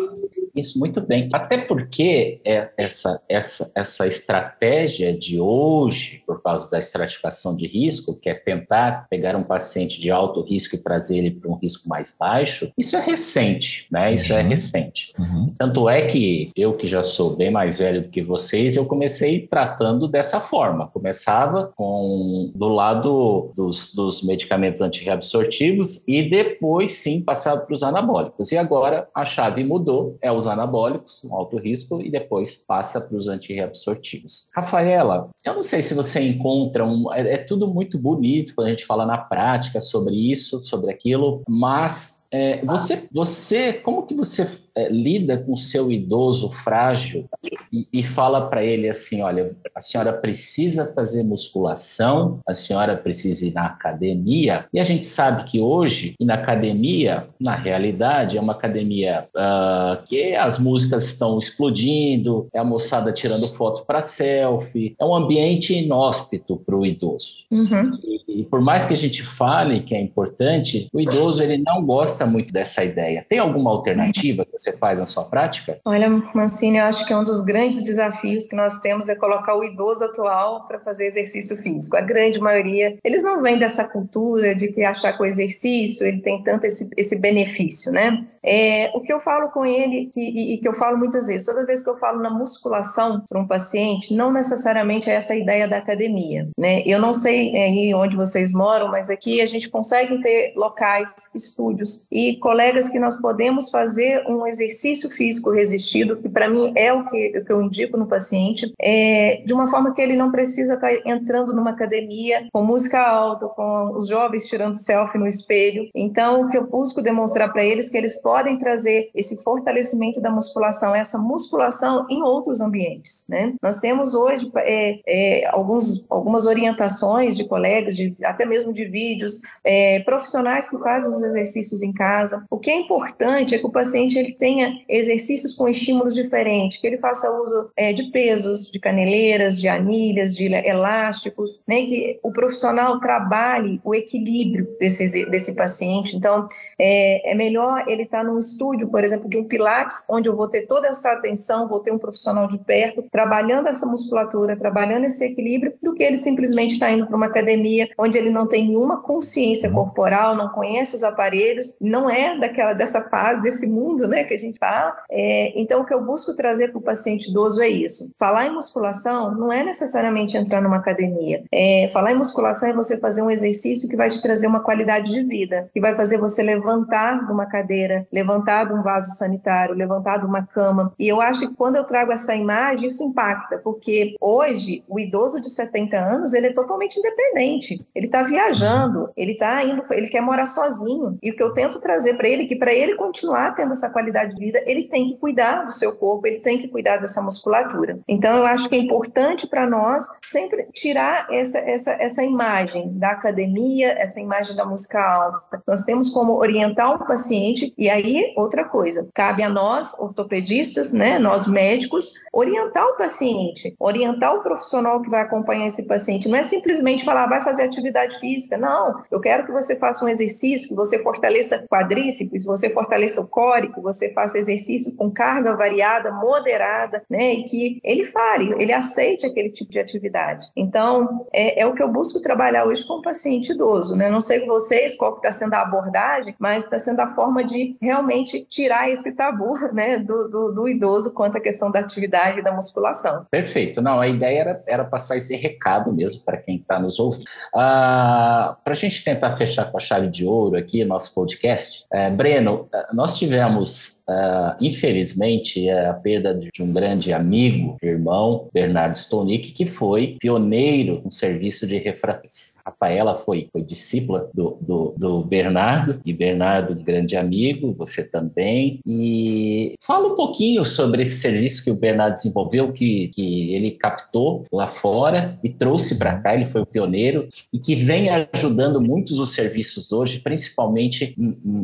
Isso 0.55 0.79
muito 0.79 1.01
bem. 1.01 1.29
Até 1.33 1.57
porque 1.57 2.41
é 2.45 2.69
essa, 2.77 3.21
essa, 3.27 3.71
essa 3.75 4.07
estratégia 4.07 5.17
de 5.17 5.39
hoje, 5.39 6.23
por 6.25 6.41
causa 6.41 6.69
da 6.69 6.79
estratificação 6.79 7.55
de 7.55 7.67
risco, 7.67 8.15
que 8.15 8.29
é 8.29 8.33
tentar 8.33 9.07
pegar 9.09 9.35
um 9.35 9.43
paciente 9.43 9.99
de 9.99 10.11
alto 10.11 10.41
risco 10.41 10.75
e 10.75 10.79
trazer 10.79 11.17
ele 11.17 11.31
para 11.31 11.49
um 11.49 11.55
risco 11.55 11.87
mais 11.89 12.15
baixo, 12.17 12.71
isso 12.77 12.95
é 12.95 13.01
recente, 13.01 13.87
né? 13.91 14.13
Isso 14.13 14.31
é 14.31 14.35
uhum. 14.35 14.41
é 14.41 14.49
recente. 14.49 15.13
Uhum. 15.17 15.45
Tanto 15.57 15.89
é 15.89 16.05
que 16.05 16.51
eu, 16.55 16.73
que 16.73 16.87
já 16.87 17.01
sou 17.01 17.35
bem 17.35 17.51
mais 17.51 17.79
velho 17.79 18.03
do 18.03 18.09
que 18.09 18.21
vocês, 18.21 18.75
eu 18.75 18.85
comecei 18.85 19.47
tratando 19.47 20.07
dessa 20.07 20.39
forma. 20.39 20.87
Começava 20.87 21.71
com 21.75 22.51
do 22.53 22.67
lado 22.67 23.51
dos, 23.55 23.93
dos 23.93 24.23
medicamentos 24.23 24.81
antirreabsortivos 24.81 26.07
e 26.07 26.29
depois 26.29 26.91
sim 26.91 27.21
passava 27.21 27.61
para 27.61 27.73
os 27.73 27.83
anabólicos. 27.83 28.51
E 28.51 28.57
agora 28.57 29.07
a 29.13 29.25
chave 29.25 29.63
mudou, 29.63 30.17
é 30.21 30.31
os 30.31 30.42
anabólicos, 30.47 31.23
um 31.23 31.33
alto 31.33 31.57
risco, 31.57 32.01
e 32.01 32.09
depois 32.09 32.63
passa 32.67 33.01
para 33.01 33.17
os 33.17 33.27
antirreabsortivos. 33.27 34.49
Rafaela, 34.55 35.29
eu 35.45 35.55
não 35.55 35.63
sei 35.63 35.81
se 35.81 35.93
você 35.93 36.21
encontra 36.21 36.85
um. 36.85 37.11
É, 37.13 37.33
é 37.33 37.37
tudo 37.37 37.67
muito 37.67 37.97
bonito 37.97 38.53
quando 38.55 38.67
a 38.67 38.69
gente 38.71 38.85
fala 38.85 39.05
na 39.05 39.17
prática 39.17 39.79
sobre 39.81 40.15
isso, 40.15 40.63
sobre 40.65 40.91
aquilo, 40.91 41.41
mas 41.47 42.27
é, 42.31 42.65
você, 42.65 43.07
você, 43.11 43.73
como 43.73 44.05
que 44.05 44.15
você 44.15 44.47
é, 44.75 44.89
lida 44.89 45.37
com 45.37 45.53
o 45.53 45.57
seu 45.57 45.91
idoso 45.91 46.49
frágil 46.49 47.29
e, 47.73 47.87
e 47.91 48.03
fala 48.03 48.47
para 48.47 48.63
ele 48.63 48.87
assim, 48.87 49.21
olha, 49.21 49.55
a 49.75 49.81
senhora 49.81 50.13
precisa 50.13 50.93
fazer 50.93 51.23
musculação, 51.23 52.39
a 52.47 52.53
senhora 52.53 52.95
precisa 52.95 53.45
ir 53.45 53.53
na 53.53 53.65
academia, 53.65 54.65
e 54.71 54.79
a 54.79 54.83
gente 54.83 55.05
sabe 55.05 55.43
que 55.45 55.59
hoje, 55.59 56.15
na 56.21 56.35
academia, 56.35 57.25
na 57.41 57.55
realidade, 57.55 58.37
é 58.37 58.41
uma 58.41 58.53
academia 58.53 59.27
uh, 59.35 60.03
que 60.05 60.35
as 60.35 60.59
músicas 60.59 61.05
estão 61.05 61.37
explodindo, 61.39 62.47
é 62.53 62.59
a 62.59 62.63
moçada 62.63 63.11
tirando 63.11 63.47
foto 63.49 63.85
para 63.85 63.99
selfie, 64.01 64.95
é 64.99 65.03
um 65.03 65.15
ambiente 65.15 65.73
inóspito 65.73 66.57
para 66.57 66.75
o 66.75 66.85
idoso. 66.85 67.45
Uhum. 67.51 67.97
E, 68.03 68.41
e 68.41 68.43
por 68.43 68.61
mais 68.61 68.85
que 68.85 68.93
a 68.93 68.97
gente 68.97 69.23
fale 69.23 69.81
que 69.81 69.95
é 69.95 70.01
importante, 70.01 70.87
o 70.93 71.01
idoso 71.01 71.41
ele 71.41 71.57
não 71.57 71.83
gosta 71.83 72.13
gosta 72.13 72.27
muito 72.27 72.53
dessa 72.53 72.83
ideia. 72.83 73.25
Tem 73.27 73.39
alguma 73.39 73.71
alternativa 73.71 74.45
que 74.45 74.51
você 74.51 74.77
faz 74.77 74.99
na 74.99 75.05
sua 75.05 75.23
prática? 75.23 75.79
Olha, 75.85 76.09
Mancini, 76.35 76.77
eu 76.77 76.83
acho 76.83 77.05
que 77.05 77.13
é 77.13 77.17
um 77.17 77.23
dos 77.23 77.43
grandes 77.43 77.62
desafios 77.71 78.47
que 78.47 78.55
nós 78.55 78.79
temos 78.79 79.07
é 79.07 79.15
colocar 79.15 79.55
o 79.55 79.63
idoso 79.63 80.03
atual 80.03 80.65
para 80.67 80.79
fazer 80.79 81.05
exercício 81.05 81.57
físico. 81.57 81.95
A 81.95 82.01
grande 82.01 82.39
maioria, 82.39 82.97
eles 83.03 83.23
não 83.23 83.39
vêm 83.39 83.57
dessa 83.57 83.83
cultura 83.83 84.55
de 84.55 84.71
que 84.71 84.83
achar 84.83 85.13
que 85.13 85.23
o 85.23 85.25
exercício 85.25 86.05
ele 86.05 86.21
tem 86.21 86.41
tanto 86.43 86.65
esse, 86.65 86.89
esse 86.97 87.19
benefício, 87.19 87.91
né? 87.91 88.25
É, 88.43 88.91
o 88.93 89.01
que 89.01 89.13
eu 89.13 89.19
falo 89.19 89.49
com 89.49 89.65
ele 89.65 90.09
que, 90.11 90.19
e, 90.19 90.53
e 90.53 90.57
que 90.57 90.67
eu 90.67 90.73
falo 90.73 90.97
muitas 90.97 91.27
vezes, 91.27 91.45
toda 91.45 91.65
vez 91.65 91.83
que 91.83 91.89
eu 91.89 91.97
falo 91.97 92.21
na 92.21 92.29
musculação 92.29 93.23
para 93.27 93.39
um 93.39 93.47
paciente, 93.47 94.13
não 94.13 94.31
necessariamente 94.31 95.09
é 95.09 95.13
essa 95.13 95.35
ideia 95.35 95.67
da 95.67 95.77
academia, 95.77 96.49
né? 96.57 96.83
Eu 96.85 96.99
não 96.99 97.13
sei 97.13 97.55
é, 97.55 97.65
aí 97.65 97.93
onde 97.93 98.15
vocês 98.15 98.53
moram, 98.53 98.89
mas 98.89 99.09
aqui 99.09 99.41
a 99.41 99.45
gente 99.45 99.69
consegue 99.69 100.21
ter 100.21 100.53
locais, 100.55 101.13
estúdios 101.33 102.05
e 102.11 102.37
colegas 102.37 102.89
que 102.89 102.99
nós 102.99 103.19
podemos 103.19 103.69
fazer 103.69 104.25
um 104.27 104.45
exercício 104.45 105.09
físico 105.09 105.51
resistido, 105.51 106.17
que 106.17 106.29
para 106.29 106.49
mim 106.49 106.73
é 106.75 106.91
o 106.91 107.05
que, 107.05 107.37
o 107.37 107.45
que, 107.45 107.52
eu 107.53 107.61
indico 107.61 107.97
no 107.97 108.07
paciente, 108.07 108.71
é, 108.81 109.41
de 109.45 109.53
uma 109.53 109.67
forma 109.67 109.93
que 109.93 110.01
ele 110.01 110.15
não 110.15 110.31
precisa 110.31 110.75
estar 110.75 110.89
tá 110.89 111.01
entrando 111.05 111.53
numa 111.53 111.71
academia 111.71 112.47
com 112.51 112.63
música 112.63 112.99
alta, 112.99 113.47
com 113.47 113.95
os 113.95 114.07
jovens 114.07 114.47
tirando 114.47 114.73
selfie 114.73 115.17
no 115.17 115.27
espelho. 115.27 115.89
Então, 115.95 116.41
o 116.41 116.49
que 116.49 116.57
eu 116.57 116.67
busco 116.67 117.01
demonstrar 117.01 117.51
para 117.51 117.63
eles 117.63 117.87
é 117.87 117.91
que 117.91 117.97
eles 117.97 118.21
podem 118.21 118.57
trazer 118.57 119.09
esse 119.15 119.41
fortalecimento 119.43 120.21
da 120.21 120.31
musculação, 120.31 120.95
essa 120.95 121.17
musculação 121.17 122.05
em 122.09 122.21
outros 122.23 122.61
ambientes. 122.61 123.25
Né? 123.29 123.53
Nós 123.61 123.79
temos 123.79 124.13
hoje 124.13 124.51
é, 124.57 124.99
é, 125.07 125.47
alguns, 125.47 126.05
algumas 126.09 126.45
orientações 126.45 127.35
de 127.35 127.45
colegas, 127.45 127.95
de, 127.95 128.15
até 128.23 128.45
mesmo 128.45 128.73
de 128.73 128.85
vídeos, 128.85 129.39
é, 129.63 129.99
profissionais 130.01 130.69
que 130.69 130.77
fazem 130.79 131.09
os 131.09 131.23
exercícios 131.23 131.81
em 131.81 131.93
casa. 131.93 132.45
O 132.49 132.57
que 132.57 132.71
é 132.71 132.75
importante 132.75 133.55
é 133.55 133.59
que 133.59 133.65
o 133.65 133.71
paciente 133.71 134.17
ele 134.17 134.33
tenha 134.33 134.73
exercícios 134.87 135.53
com 135.53 135.67
estímulos 135.67 136.15
diferentes, 136.15 136.77
que 136.77 136.87
ele 136.87 136.97
faça 136.97 137.29
uso 137.41 137.69
é, 137.77 137.93
de 137.93 138.11
pesos, 138.11 138.69
de 138.69 138.79
caneleiras, 138.79 139.59
de 139.59 139.67
anilhas, 139.67 140.35
de 140.35 140.45
elásticos, 140.45 141.61
né, 141.67 141.85
que 141.85 142.19
o 142.23 142.31
profissional 142.31 142.99
trabalhe 142.99 143.79
o 143.83 143.93
equilíbrio 143.93 144.67
desse, 144.79 145.25
desse 145.25 145.55
paciente. 145.55 146.15
Então, 146.15 146.47
é, 146.79 147.31
é 147.31 147.35
melhor 147.35 147.85
ele 147.87 148.03
estar 148.03 148.23
num 148.23 148.37
estúdio, 148.37 148.89
por 148.89 149.03
exemplo, 149.03 149.29
de 149.29 149.37
um 149.37 149.43
Pilates, 149.43 150.05
onde 150.09 150.27
eu 150.27 150.35
vou 150.35 150.47
ter 150.47 150.67
toda 150.67 150.87
essa 150.87 151.11
atenção, 151.11 151.67
vou 151.67 151.79
ter 151.79 151.91
um 151.91 151.97
profissional 151.97 152.47
de 152.47 152.57
perto, 152.57 153.03
trabalhando 153.11 153.67
essa 153.67 153.85
musculatura, 153.85 154.55
trabalhando 154.55 155.05
esse 155.05 155.23
equilíbrio, 155.23 155.73
do 155.81 155.93
que 155.93 156.03
ele 156.03 156.17
simplesmente 156.17 156.73
estar 156.73 156.91
indo 156.91 157.05
para 157.05 157.15
uma 157.15 157.27
academia 157.27 157.89
onde 157.97 158.17
ele 158.17 158.29
não 158.29 158.47
tem 158.47 158.67
nenhuma 158.67 159.01
consciência 159.01 159.71
corporal, 159.71 160.35
não 160.35 160.49
conhece 160.49 160.95
os 160.95 161.03
aparelhos, 161.03 161.77
não 161.79 162.09
é 162.09 162.37
daquela 162.37 162.73
dessa 162.73 163.09
fase, 163.09 163.41
desse 163.41 163.67
mundo 163.67 164.07
né, 164.07 164.23
que 164.23 164.33
a 164.33 164.37
gente 164.37 164.57
fala. 164.57 164.95
É, 165.09 165.53
então, 165.59 165.81
o 165.81 165.85
que 165.85 165.93
eu 165.93 166.03
busco 166.03 166.35
trazer 166.35 166.69
para 166.69 166.79
o 166.79 166.81
paciente 166.81 167.22
idoso 167.29 167.61
é 167.61 167.69
isso. 167.69 168.11
Falar 168.17 168.47
em 168.47 168.53
musculação 168.53 169.33
não 169.35 169.51
é 169.51 169.63
necessariamente 169.63 170.37
entrar 170.37 170.61
numa 170.61 170.77
academia. 170.77 171.43
É, 171.51 171.89
falar 171.91 172.11
em 172.11 172.17
musculação 172.17 172.69
é 172.69 172.73
você 172.73 172.99
fazer 172.99 173.21
um 173.21 173.29
exercício 173.29 173.89
que 173.89 173.95
vai 173.95 174.09
te 174.09 174.21
trazer 174.21 174.47
uma 174.47 174.61
qualidade 174.61 175.11
de 175.11 175.23
vida, 175.23 175.69
que 175.73 175.79
vai 175.79 175.95
fazer 175.95 176.17
você 176.17 176.41
levantar 176.43 177.25
de 177.25 177.31
uma 177.31 177.45
cadeira, 177.45 178.07
levantar 178.11 178.65
de 178.65 178.73
um 178.73 178.81
vaso 178.81 179.15
sanitário, 179.15 179.75
levantar 179.75 180.19
de 180.19 180.25
uma 180.25 180.45
cama. 180.45 180.91
E 180.97 181.07
eu 181.07 181.21
acho 181.21 181.47
que 181.47 181.55
quando 181.55 181.75
eu 181.75 181.83
trago 181.83 182.11
essa 182.11 182.35
imagem, 182.35 182.87
isso 182.87 183.03
impacta, 183.03 183.57
porque 183.57 184.15
hoje 184.19 184.83
o 184.87 184.99
idoso 184.99 185.41
de 185.41 185.49
70 185.49 185.97
anos 185.97 186.33
ele 186.33 186.47
é 186.47 186.53
totalmente 186.53 186.97
independente. 186.97 187.77
Ele 187.95 188.05
está 188.05 188.23
viajando, 188.23 189.09
ele 189.15 189.33
está 189.33 189.63
indo, 189.63 189.83
ele 189.91 190.07
quer 190.07 190.21
morar 190.21 190.45
sozinho. 190.45 191.17
E 191.21 191.31
o 191.31 191.35
que 191.35 191.43
eu 191.43 191.53
tento 191.53 191.79
trazer 191.79 192.15
para 192.15 192.27
ele 192.27 192.45
que 192.45 192.55
para 192.55 192.73
ele 192.73 192.95
continuar 192.95 193.53
tendo 193.55 193.71
essa 193.71 193.89
qualidade 193.89 194.35
de 194.35 194.39
vida, 194.39 194.63
ele 194.65 194.83
tem 194.83 195.09
que 195.09 195.17
cuidar 195.17 195.63
do 195.63 195.71
seu 195.71 195.95
corpo, 195.95 196.27
ele 196.27 196.39
tem 196.39 196.57
que 196.57 196.67
cuidar 196.67 196.97
dessa 197.13 197.21
musculatura. 197.21 197.99
Então 198.07 198.37
eu 198.37 198.45
acho 198.45 198.67
que 198.67 198.75
é 198.75 198.79
importante 198.79 199.47
para 199.47 199.67
nós 199.67 200.03
sempre 200.21 200.67
tirar 200.73 201.27
essa, 201.29 201.59
essa, 201.59 201.91
essa 201.91 202.23
imagem 202.23 202.97
da 202.97 203.11
academia, 203.11 203.93
essa 203.99 204.19
imagem 204.19 204.55
da 204.55 204.65
música 204.65 204.99
alta. 204.99 205.61
Nós 205.67 205.83
temos 205.83 206.09
como 206.09 206.33
orientar 206.33 206.91
o 206.95 207.05
paciente 207.05 207.73
e 207.77 207.89
aí 207.89 208.33
outra 208.35 208.65
coisa, 208.65 209.07
cabe 209.13 209.43
a 209.43 209.49
nós 209.49 209.97
ortopedistas, 209.99 210.91
né, 210.91 211.19
nós 211.19 211.47
médicos, 211.47 212.11
orientar 212.33 212.85
o 212.87 212.97
paciente, 212.97 213.75
orientar 213.79 214.35
o 214.35 214.41
profissional 214.41 215.01
que 215.01 215.09
vai 215.09 215.21
acompanhar 215.21 215.67
esse 215.67 215.83
paciente. 215.83 216.27
Não 216.27 216.37
é 216.37 216.43
simplesmente 216.43 217.05
falar 217.05 217.27
vai 217.27 217.41
fazer 217.41 217.63
atividade 217.63 218.19
física, 218.19 218.57
não. 218.57 219.03
Eu 219.11 219.19
quero 219.19 219.45
que 219.45 219.51
você 219.51 219.77
faça 219.77 220.03
um 220.03 220.09
exercício, 220.09 220.69
que 220.69 220.75
você 220.75 221.01
fortaleça 221.03 221.65
quadríceps, 221.69 222.45
você 222.45 222.69
fortaleça 222.69 223.21
o 223.21 223.27
córico, 223.27 223.81
você 223.81 224.11
faça 224.11 224.37
exercício 224.37 224.95
com 224.95 225.11
carga 225.11 225.55
variada, 225.55 226.11
moderada, 226.11 227.02
né? 227.09 227.33
E 227.33 227.43
que 227.43 227.79
ele 227.83 228.05
fale, 228.05 228.53
ele 228.61 228.73
aceite 228.73 229.25
aquele 229.25 229.49
tipo 229.49 229.71
de 229.71 229.79
atividade. 229.79 230.47
Então, 230.55 231.25
é, 231.33 231.61
é 231.61 231.65
o 231.65 231.73
que 231.73 231.81
eu 231.81 231.91
busco 231.91 232.21
trabalhar 232.21 232.65
hoje 232.65 232.85
com 232.85 232.95
o 232.95 233.01
paciente 233.01 233.51
idoso, 233.51 233.95
né? 233.95 234.09
Não 234.09 234.21
sei 234.21 234.41
com 234.41 234.47
vocês 234.47 234.95
qual 234.95 235.15
está 235.15 235.31
sendo 235.31 235.53
a 235.53 235.61
abordagem, 235.61 236.35
mas 236.39 236.63
está 236.63 236.77
sendo 236.77 236.99
a 236.99 237.07
forma 237.07 237.43
de 237.43 237.75
realmente 237.81 238.45
tirar 238.49 238.89
esse 238.89 239.13
tabu, 239.15 239.53
né? 239.73 239.99
Do, 239.99 240.27
do, 240.29 240.51
do 240.51 240.69
idoso 240.69 241.13
quanto 241.13 241.37
à 241.37 241.41
questão 241.41 241.71
da 241.71 241.79
atividade 241.79 242.39
e 242.39 242.43
da 242.43 242.51
musculação. 242.51 243.25
Perfeito. 243.29 243.81
Não, 243.81 243.99
a 243.99 244.07
ideia 244.07 244.39
era, 244.39 244.63
era 244.67 244.85
passar 244.85 245.17
esse 245.17 245.35
recado 245.35 245.93
mesmo 245.93 246.23
para 246.23 246.37
quem 246.37 246.57
está 246.57 246.79
nos 246.79 246.99
ouvindo. 246.99 247.25
Ah, 247.55 248.57
para 248.63 248.73
a 248.73 248.75
gente 248.75 249.03
tentar 249.03 249.31
fechar 249.33 249.71
com 249.71 249.77
a 249.77 249.81
chave 249.81 250.07
de 250.07 250.25
ouro 250.25 250.57
aqui, 250.57 250.83
nosso 250.85 251.13
podcast. 251.13 251.85
É, 251.91 252.09
Breno, 252.09 252.69
nós 252.93 253.17
tivemos 253.17 254.02
Uh, 254.07 254.55
infelizmente, 254.59 255.67
é 255.69 255.87
a 255.87 255.93
perda 255.93 256.35
de 256.35 256.61
um 256.61 256.73
grande 256.73 257.13
amigo, 257.13 257.77
irmão, 257.81 258.49
Bernardo 258.53 258.97
Stonick, 258.97 259.53
que 259.53 259.65
foi 259.65 260.17
pioneiro 260.19 261.01
no 261.05 261.11
serviço 261.11 261.65
de 261.65 261.77
refrações. 261.77 262.59
Rafaela 262.65 263.15
foi, 263.15 263.47
foi 263.51 263.61
discípula 263.61 264.29
do, 264.33 264.57
do, 264.61 264.93
do, 264.97 265.23
Bernardo, 265.23 266.01
e 266.05 266.13
Bernardo, 266.13 266.75
grande 266.75 267.15
amigo, 267.15 267.73
você 267.77 268.03
também. 268.03 268.79
E 268.85 269.75
fala 269.79 270.09
um 270.09 270.15
pouquinho 270.15 270.65
sobre 270.65 271.03
esse 271.03 271.21
serviço 271.21 271.63
que 271.63 271.71
o 271.71 271.75
Bernardo 271.75 272.15
desenvolveu, 272.15 272.71
que, 272.73 273.07
que 273.09 273.53
ele 273.53 273.71
captou 273.71 274.45
lá 274.51 274.67
fora 274.67 275.37
e 275.43 275.49
trouxe 275.49 275.97
para 275.97 276.17
cá, 276.19 276.35
ele 276.35 276.45
foi 276.45 276.61
o 276.61 276.65
pioneiro, 276.65 277.27
e 277.51 277.59
que 277.59 277.75
vem 277.75 278.07
ajudando 278.33 278.81
muitos 278.81 279.19
os 279.19 279.33
serviços 279.33 279.91
hoje, 279.91 280.19
principalmente 280.19 281.15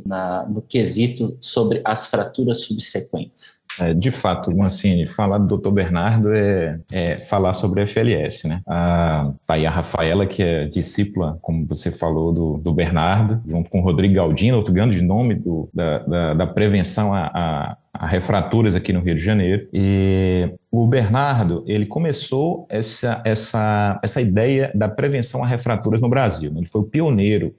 na, 0.06 0.46
no 0.46 0.62
quesito 0.62 1.38
sobre 1.40 1.82
as 1.84 2.08
fraturas 2.08 2.29
fraturas 2.30 2.62
subsequentes. 2.62 3.60
É, 3.80 3.94
de 3.94 4.12
fato, 4.12 4.62
assim, 4.62 5.06
falar 5.06 5.38
do 5.38 5.58
Dr. 5.58 5.72
Bernardo 5.72 6.34
é, 6.34 6.80
é 6.92 7.18
falar 7.18 7.54
sobre 7.54 7.82
a 7.82 7.88
FLS, 7.88 8.46
né? 8.46 8.62
A, 8.68 9.32
tá 9.48 9.54
aí 9.54 9.66
a 9.66 9.70
Rafaela, 9.70 10.26
que 10.26 10.44
é 10.44 10.66
discípula, 10.66 11.38
como 11.42 11.66
você 11.66 11.90
falou, 11.90 12.34
do, 12.34 12.58
do 12.58 12.74
Bernardo, 12.74 13.42
junto 13.48 13.70
com 13.70 13.80
o 13.80 13.84
Rodrigo 13.84 14.16
Galdino, 14.16 14.58
outro 14.58 14.74
grande 14.74 15.02
nome 15.02 15.36
do, 15.36 15.70
da, 15.74 16.00
da, 16.00 16.34
da 16.34 16.48
prevenção 16.48 17.14
a, 17.14 17.32
a, 17.34 17.78
a 17.94 18.08
refraturas 18.08 18.76
aqui 18.76 18.92
no 18.92 19.00
Rio 19.00 19.16
de 19.16 19.22
Janeiro. 19.24 19.68
E 19.72 20.52
o 20.70 20.86
Bernardo, 20.86 21.64
ele 21.66 21.86
começou 21.86 22.68
essa, 22.70 23.22
essa, 23.24 23.98
essa 24.04 24.20
ideia 24.20 24.72
da 24.76 24.90
prevenção 24.90 25.42
a 25.42 25.48
refraturas 25.48 26.02
no 26.02 26.10
Brasil. 26.10 26.52
Né? 26.52 26.60
Ele 26.60 26.68
foi 26.68 26.82
o 26.82 26.86
pioneiro 26.86 27.54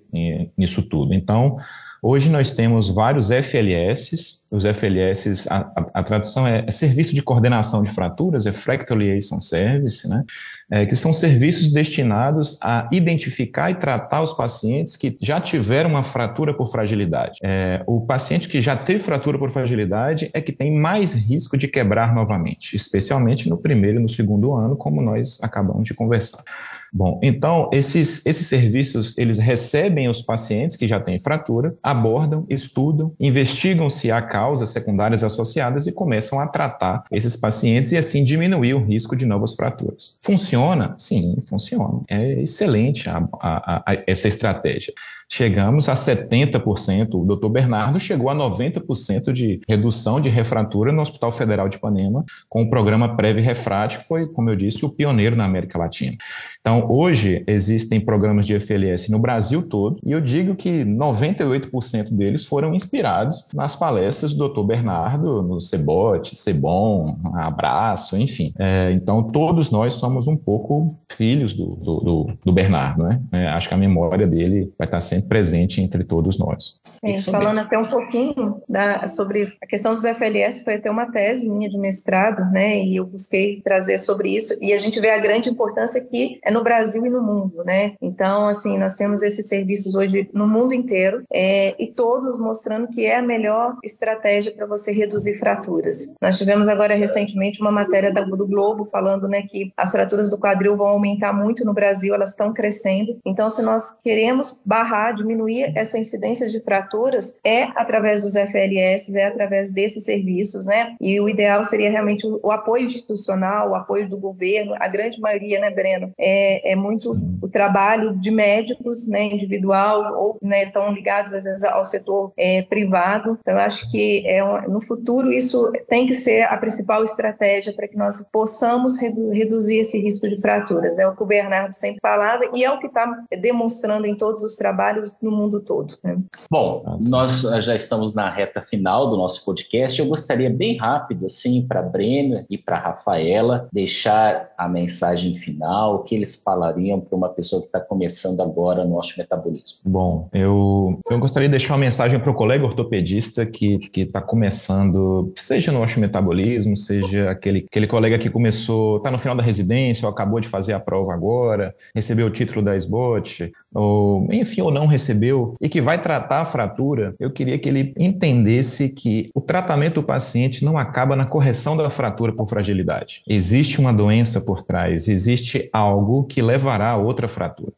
nisso 0.59 0.87
tudo. 0.87 1.15
Então, 1.15 1.57
Hoje 2.03 2.31
nós 2.31 2.53
temos 2.53 2.89
vários 2.89 3.29
FLS, 3.29 4.41
os 4.51 4.65
FLS, 4.65 5.47
a, 5.51 5.59
a, 5.59 6.01
a 6.01 6.03
tradução 6.03 6.47
é, 6.47 6.65
é, 6.67 6.71
Serviço 6.71 7.15
de 7.15 7.23
Coordenação 7.23 7.83
de 7.83 7.91
Fraturas, 7.91 8.47
é 8.47 8.53
Fractal 8.53 8.97
Liaison 8.97 9.39
Service, 9.39 10.09
né? 10.09 10.25
É, 10.71 10.87
que 10.87 10.97
são 10.97 11.13
serviços 11.13 11.73
destinados 11.73 12.59
a 12.63 12.89
identificar 12.91 13.71
e 13.71 13.75
tratar 13.75 14.23
os 14.23 14.33
pacientes 14.33 14.97
que 14.97 15.17
já 15.21 15.41
tiveram 15.41 15.91
uma 15.91 16.03
fratura 16.03 16.55
por 16.55 16.71
fragilidade. 16.71 17.39
É, 17.43 17.83
o 17.87 18.01
paciente 18.01 18.49
que 18.49 18.61
já 18.61 18.77
teve 18.77 19.01
fratura 19.01 19.39
por 19.39 19.51
fragilidade 19.51 20.31
é 20.33 20.41
que 20.41 20.53
tem 20.53 20.73
mais 20.73 21.13
risco 21.13 21.59
de 21.59 21.69
quebrar 21.69 22.15
novamente, 22.15 22.77
especialmente 22.77 23.49
no 23.49 23.59
primeiro 23.59 23.99
e 23.99 24.03
no 24.03 24.09
segundo 24.09 24.55
ano, 24.55 24.75
como 24.75 25.03
nós 25.03 25.39
acabamos 25.43 25.87
de 25.87 25.93
conversar. 25.93 26.43
Bom, 26.93 27.21
então 27.23 27.69
esses, 27.73 28.25
esses 28.27 28.47
serviços 28.47 29.17
eles 29.17 29.39
recebem 29.39 30.09
os 30.09 30.23
pacientes 30.23 30.77
que 30.77 30.89
já 30.89 30.99
têm 30.99 31.21
fratura, 31.21 31.75
abordam, 31.83 32.45
estudam, 32.49 33.13
investigam 33.19 33.89
se 33.89 34.11
há 34.11 34.21
causas 34.21 34.71
secundárias 34.71 35.23
associadas 35.23 35.87
e 35.87 35.93
começam 35.93 36.41
a 36.41 36.47
tratar 36.47 37.05
esses 37.11 37.37
pacientes 37.37 37.93
e 37.93 37.97
assim 37.97 38.25
diminuir 38.25 38.75
o 38.75 38.85
risco 38.85 39.15
de 39.15 39.25
novas 39.25 39.55
fraturas. 39.55 40.17
Funciona? 40.21 40.95
Sim, 40.99 41.37
funciona. 41.43 42.01
É 42.09 42.43
excelente 42.43 43.09
a, 43.09 43.29
a, 43.41 43.83
a, 43.87 43.97
essa 44.07 44.29
estratégia 44.29 44.93
chegamos 45.33 45.89
a 45.89 45.95
70%, 45.95 47.15
o 47.15 47.25
doutor 47.25 47.49
Bernardo 47.51 48.01
chegou 48.01 48.29
a 48.29 48.35
90% 48.35 49.33
de 49.33 49.61
redução 49.69 50.21
de 50.21 50.29
refratura 50.29 50.93
no 50.93 51.01
Hospital 51.01 51.31
Federal 51.31 51.69
de 51.69 51.77
Ipanema, 51.77 52.25
com 52.49 52.63
o 52.63 52.71
programa 52.71 53.17
Preve 53.17 53.41
Refrat, 53.41 53.99
que 53.99 54.05
foi, 54.05 54.27
como 54.27 54.51
eu 54.51 54.57
disse, 54.57 54.85
o 54.85 54.91
pioneiro 54.91 55.37
na 55.37 55.45
América 55.45 55.79
Latina. 55.79 56.17
Então, 56.61 56.87
hoje 56.91 57.45
existem 57.47 58.01
programas 58.01 58.45
de 58.45 58.59
FLS 58.59 59.11
no 59.11 59.19
Brasil 59.19 59.63
todo, 59.63 59.99
e 60.05 60.11
eu 60.11 60.21
digo 60.21 60.57
que 60.57 60.85
98% 60.85 62.13
deles 62.13 62.45
foram 62.45 62.75
inspirados 62.75 63.49
nas 63.55 63.77
palestras 63.77 64.33
do 64.33 64.39
doutor 64.39 64.65
Bernardo, 64.65 65.43
no 65.43 65.61
Cebote, 65.61 66.35
Cebom, 66.35 67.17
Abraço, 67.35 68.17
enfim. 68.17 68.53
É, 68.59 68.91
então, 68.93 69.23
todos 69.23 69.71
nós 69.71 69.95
somos 69.95 70.27
um 70.27 70.37
pouco 70.37 70.83
filhos 71.11 71.55
do, 71.55 71.69
do, 71.69 72.01
do, 72.01 72.27
do 72.47 72.53
Bernardo, 72.53 73.05
né? 73.05 73.21
É, 73.33 73.47
acho 73.49 73.69
que 73.69 73.75
a 73.75 73.79
memória 73.79 74.27
dele 74.27 74.73
vai 74.79 74.87
estar 74.87 75.01
sempre 75.01 75.20
sempre 75.21 75.29
presente 75.29 75.81
entre 75.81 76.05
todos 76.05 76.39
nós. 76.39 76.81
É, 77.03 77.21
falando 77.23 77.55
mesmo. 77.55 77.61
até 77.61 77.79
um 77.79 77.89
pouquinho 77.89 78.63
da, 78.69 79.07
sobre 79.07 79.53
a 79.63 79.67
questão 79.67 79.95
dos 79.95 80.05
FLS, 80.05 80.65
foi 80.65 80.75
até 80.75 80.91
uma 80.91 81.11
tese 81.11 81.49
minha 81.51 81.69
de 81.69 81.79
mestrado, 81.79 82.51
né, 82.51 82.83
e 82.83 82.97
eu 82.97 83.07
busquei 83.07 83.61
trazer 83.63 83.99
sobre 83.99 84.35
isso, 84.35 84.57
e 84.61 84.73
a 84.73 84.79
gente 84.79 85.01
vê 85.01 85.11
a 85.11 85.19
grande 85.19 85.49
importância 85.49 86.05
que 86.05 86.39
é 86.45 86.51
no 86.51 86.63
Brasil 86.63 87.05
e 87.05 87.11
no 87.11 87.23
mundo, 87.23 87.63
né, 87.65 87.95
então, 88.01 88.47
assim, 88.47 88.79
nós 88.79 88.95
temos 88.97 89.23
esses 89.23 89.49
serviços 89.49 89.95
hoje 89.95 90.29
no 90.33 90.47
mundo 90.47 90.75
inteiro, 90.75 91.23
é, 91.33 91.75
e 91.79 91.89
todos 91.93 92.39
mostrando 92.39 92.89
que 92.89 93.05
é 93.07 93.17
a 93.17 93.23
melhor 93.23 93.77
estratégia 93.85 94.53
para 94.53 94.67
você 94.67 94.93
reduzir 94.93 95.39
fraturas. 95.39 96.15
Nós 96.21 96.39
tivemos 96.39 96.69
agora 96.69 96.95
recentemente 96.95 97.61
uma 97.61 97.73
matéria 97.73 98.13
do 98.13 98.47
Globo 98.47 98.85
falando, 98.85 99.29
né, 99.29 99.43
que 99.43 99.73
as 99.77 99.91
fraturas 99.91 100.31
do 100.31 100.39
quadril 100.39 100.77
vão 100.77 100.89
aumentar 100.89 101.33
muito 101.33 101.65
no 101.65 101.73
Brasil, 101.73 102.15
elas 102.15 102.31
estão 102.31 102.53
crescendo, 102.53 103.19
então 103.25 103.49
se 103.49 103.63
nós 103.63 103.99
queremos 104.03 104.61
barrar 104.65 105.10
diminuir 105.13 105.73
essa 105.77 105.99
incidência 105.99 106.49
de 106.49 106.61
fraturas 106.61 107.41
é 107.45 107.65
através 107.75 108.23
dos 108.23 108.35
FLS, 108.35 109.17
é 109.17 109.27
através 109.27 109.73
desses 109.73 110.05
serviços, 110.05 110.67
né? 110.67 110.95
E 111.01 111.21
o 111.21 111.29
ideal 111.29 111.65
seria 111.65 111.91
realmente 111.91 112.27
o, 112.27 112.51
apoio 112.51 112.85
institucional, 112.85 113.71
o 113.71 113.75
apoio 113.75 114.09
do 114.09 114.19
governo, 114.19 114.75
a 114.79 114.89
grande 114.89 115.21
maioria, 115.21 115.61
né, 115.61 115.71
Breno, 115.71 116.13
é, 116.19 116.73
é 116.73 116.77
muito 116.77 117.17
o 117.41 117.49
trabalho 117.49 118.17
de 118.17 118.31
médicos, 118.31 119.09
né, 119.09 119.25
individual, 119.25 120.15
ou 120.17 120.39
né, 120.43 120.65
estão 120.65 120.93
ligados 120.93 121.33
às 121.33 121.45
vezes 121.45 121.65
ao 121.65 121.85
setor 121.85 122.33
é, 122.37 122.63
privado. 122.63 123.39
Então, 123.41 123.57
acho 123.59 123.91
que 123.91 124.27
é, 124.27 124.43
no 124.69 124.83
futuro 124.83 125.33
isso 125.33 125.71
tem 125.89 126.07
que 126.07 126.15
ser 126.15 126.43
a 126.43 126.57
principal 126.57 127.03
estratégia 127.03 127.73
para 127.75 127.89
que 127.89 127.97
nós 127.97 128.21
possamos 128.31 128.99
redu 128.99 129.31
reduzir 129.31 129.79
esse 129.79 129.99
risco 129.99 130.29
de 130.29 130.41
fraturas. 130.41 130.99
É 130.99 131.07
o 131.07 131.15
que 131.15 131.23
o 131.23 131.27
Bernardo 131.27 131.73
sempre 131.73 132.01
falava 132.01 132.45
e 132.55 132.65
é 132.65 132.71
o 132.71 132.79
que 132.79 132.87
está 132.87 133.25
demonstrando 133.41 134.07
em 134.07 134.17
todos 134.17 134.43
os 134.43 134.57
trabalhos 134.57 135.00
no 135.21 135.31
mundo 135.31 135.61
todo. 135.61 135.99
Né? 136.03 136.19
Bom, 136.51 136.99
nós 137.01 137.43
já 137.43 137.75
estamos 137.75 138.15
na 138.15 138.31
reta 138.31 138.63
final 138.63 139.09
do 139.09 139.17
nosso 139.17 139.45
podcast. 139.45 139.99
Eu 139.99 140.07
gostaria 140.07 140.51
bem 140.51 140.77
rápido, 140.77 141.27
assim, 141.27 141.67
para 141.67 141.83
Breno 141.83 142.45
e 142.49 142.57
para 142.57 142.79
Rafaela, 142.79 143.69
deixar 143.73 144.51
a 144.57 144.69
mensagem 144.69 145.37
final, 145.37 145.97
o 145.97 145.99
que 146.01 146.15
eles 146.15 146.43
falariam 146.43 147.01
para 147.01 147.17
uma 147.17 147.29
pessoa 147.29 147.63
que 147.63 147.69
está 147.69 147.81
começando 147.81 148.41
agora 148.41 148.85
no 148.85 149.01
metabolismo. 149.17 149.79
Bom, 149.85 150.29
eu, 150.33 150.99
eu 151.09 151.19
gostaria 151.19 151.49
de 151.49 151.53
deixar 151.53 151.75
uma 151.75 151.81
mensagem 151.81 152.19
para 152.19 152.31
o 152.31 152.35
colega 152.35 152.65
ortopedista 152.65 153.47
que 153.47 153.81
está 153.97 154.21
começando, 154.21 155.33
seja 155.37 155.73
no 155.73 155.81
metabolismo, 155.99 156.77
seja 156.77 157.31
aquele, 157.31 157.67
aquele 157.69 157.87
colega 157.87 158.19
que 158.19 158.31
começou, 158.31 158.99
está 158.99 159.11
no 159.11 159.19
final 159.19 159.37
da 159.37 159.43
residência 159.43 160.07
ou 160.07 160.13
acabou 160.13 160.41
de 160.41 160.49
fazer 160.49 160.73
a 160.73 160.81
prova 160.81 161.13
agora, 161.13 161.75
recebeu 161.95 162.27
o 162.27 162.31
título 162.31 162.63
da 162.63 162.77
SBOT, 162.77 163.53
ou 163.75 164.29
enfim, 164.33 164.61
ou 164.61 164.71
não 164.71 164.80
recebeu 164.87 165.55
e 165.61 165.69
que 165.69 165.81
vai 165.81 166.01
tratar 166.01 166.41
a 166.41 166.45
fratura, 166.45 167.15
eu 167.19 167.31
queria 167.31 167.59
que 167.59 167.69
ele 167.69 167.95
entendesse 167.99 168.95
que 168.95 169.31
o 169.35 169.41
tratamento 169.41 169.97
do 169.97 170.03
paciente 170.03 170.65
não 170.65 170.79
acaba 170.79 171.15
na 171.17 171.25
correção 171.25 171.77
da 171.77 171.91
fratura 171.91 172.33
por 172.33 172.49
fragilidade. 172.49 173.23
Existe 173.29 173.81
uma 173.81 173.93
doença 173.93 174.41
por 174.41 174.63
trás, 174.63 175.09
existe 175.09 175.69
algo 175.73 176.25
que 176.25 176.43
levará 176.43 176.91
a 176.91 176.97
outra 176.97 177.29
fratura. 177.29 177.73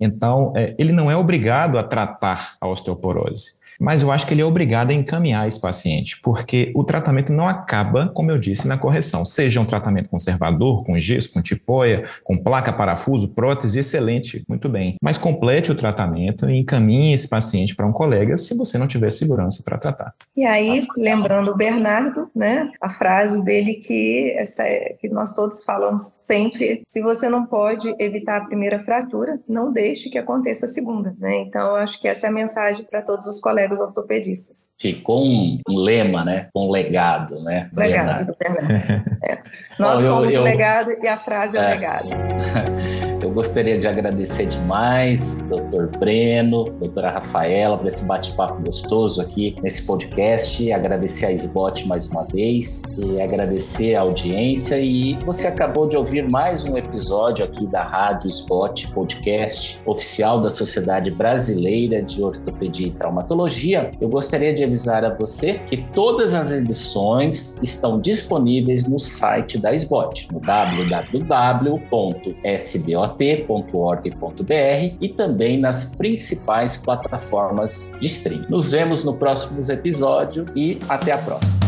Então, 0.00 0.52
é, 0.56 0.74
ele 0.78 0.92
não 0.92 1.10
é 1.10 1.16
obrigado 1.16 1.76
a 1.76 1.82
tratar 1.82 2.56
a 2.60 2.68
osteoporose 2.68 3.57
mas 3.78 4.02
eu 4.02 4.10
acho 4.10 4.26
que 4.26 4.34
ele 4.34 4.42
é 4.42 4.44
obrigado 4.44 4.90
a 4.90 4.94
encaminhar 4.94 5.46
esse 5.46 5.60
paciente, 5.60 6.20
porque 6.22 6.72
o 6.74 6.82
tratamento 6.82 7.32
não 7.32 7.48
acaba, 7.48 8.08
como 8.08 8.30
eu 8.30 8.38
disse, 8.38 8.66
na 8.66 8.76
correção. 8.76 9.24
Seja 9.24 9.60
um 9.60 9.64
tratamento 9.64 10.08
conservador, 10.08 10.84
com 10.84 10.98
gesso, 10.98 11.32
com 11.32 11.40
tipóia, 11.40 12.04
com 12.24 12.36
placa, 12.36 12.72
parafuso, 12.72 13.34
prótese, 13.34 13.78
excelente, 13.78 14.44
muito 14.48 14.68
bem. 14.68 14.96
Mas 15.02 15.16
complete 15.16 15.70
o 15.70 15.74
tratamento 15.74 16.48
e 16.48 16.56
encaminhe 16.56 17.14
esse 17.14 17.28
paciente 17.28 17.76
para 17.76 17.86
um 17.86 17.92
colega 17.92 18.36
se 18.36 18.56
você 18.56 18.78
não 18.78 18.86
tiver 18.86 19.10
segurança 19.10 19.62
para 19.62 19.78
tratar. 19.78 20.14
E 20.36 20.44
aí, 20.44 20.86
lembrando 20.96 21.50
o 21.50 21.56
Bernardo, 21.56 22.30
né, 22.34 22.70
a 22.80 22.88
frase 22.88 23.44
dele 23.44 23.74
que, 23.74 24.34
essa, 24.36 24.64
é, 24.64 24.96
que 25.00 25.08
nós 25.08 25.34
todos 25.34 25.62
falamos 25.64 26.00
sempre, 26.02 26.82
se 26.88 27.00
você 27.00 27.28
não 27.28 27.46
pode 27.46 27.94
evitar 27.98 28.38
a 28.38 28.44
primeira 28.44 28.80
fratura, 28.80 29.38
não 29.48 29.72
deixe 29.72 30.10
que 30.10 30.18
aconteça 30.18 30.66
a 30.66 30.68
segunda, 30.68 31.14
né? 31.18 31.36
Então, 31.42 31.68
eu 31.68 31.76
acho 31.76 32.00
que 32.00 32.08
essa 32.08 32.26
é 32.26 32.30
a 32.30 32.32
mensagem 32.32 32.84
para 32.84 33.02
todos 33.02 33.26
os 33.26 33.40
colegas 33.40 33.67
colegas 33.68 33.80
ortopedistas. 33.80 34.72
Ficou 34.78 35.24
um, 35.24 35.60
um 35.68 35.76
lema, 35.76 36.24
né? 36.24 36.48
Um 36.54 36.70
legado, 36.70 37.40
né? 37.42 37.68
Legado 37.72 38.26
do 38.26 38.36
Bernardo. 38.38 39.18
É. 39.22 39.38
Nós 39.78 40.00
Bom, 40.00 40.06
somos 40.06 40.32
eu, 40.32 40.40
eu, 40.40 40.44
legado 40.44 40.96
e 41.02 41.06
a 41.06 41.18
frase 41.18 41.58
é, 41.58 41.60
é 41.60 41.74
legado. 41.74 42.08
Eu 43.20 43.32
gostaria 43.32 43.76
de 43.76 43.88
agradecer 43.88 44.46
demais, 44.46 45.44
doutor 45.48 45.88
Breno, 45.98 46.70
doutora 46.78 47.10
Rafaela, 47.10 47.76
por 47.76 47.88
esse 47.88 48.06
bate-papo 48.06 48.62
gostoso 48.62 49.20
aqui 49.20 49.56
nesse 49.60 49.84
podcast. 49.84 50.72
Agradecer 50.72 51.26
a 51.26 51.32
SBOT 51.32 51.88
mais 51.88 52.08
uma 52.08 52.22
vez 52.24 52.84
e 52.96 53.20
agradecer 53.20 53.96
a 53.96 54.02
audiência. 54.02 54.78
E 54.78 55.18
você 55.24 55.48
acabou 55.48 55.88
de 55.88 55.96
ouvir 55.96 56.30
mais 56.30 56.62
um 56.62 56.76
episódio 56.76 57.44
aqui 57.44 57.66
da 57.66 57.82
Rádio 57.82 58.28
Spot 58.28 58.86
Podcast, 58.92 59.80
oficial 59.84 60.40
da 60.40 60.48
Sociedade 60.48 61.10
Brasileira 61.10 62.00
de 62.00 62.22
Ortopedia 62.22 62.86
e 62.86 62.92
Traumatologia. 62.92 63.90
Eu 64.00 64.08
gostaria 64.08 64.54
de 64.54 64.62
avisar 64.62 65.04
a 65.04 65.10
você 65.12 65.54
que 65.66 65.78
todas 65.92 66.34
as 66.34 66.52
edições 66.52 67.60
estão 67.64 68.00
disponíveis 68.00 68.88
no 68.88 69.00
site 69.00 69.58
da 69.58 69.74
SBOT, 69.74 70.28
no 70.32 70.38
www.sbot 70.38 71.08
pt.org.br 73.08 74.96
e 75.00 75.08
também 75.08 75.58
nas 75.58 75.96
principais 75.96 76.76
plataformas 76.76 77.92
de 78.00 78.06
streaming. 78.06 78.46
Nos 78.48 78.70
vemos 78.70 79.04
no 79.04 79.16
próximo 79.16 79.60
episódio 79.70 80.46
e 80.54 80.78
até 80.88 81.12
a 81.12 81.18
próxima. 81.18 81.67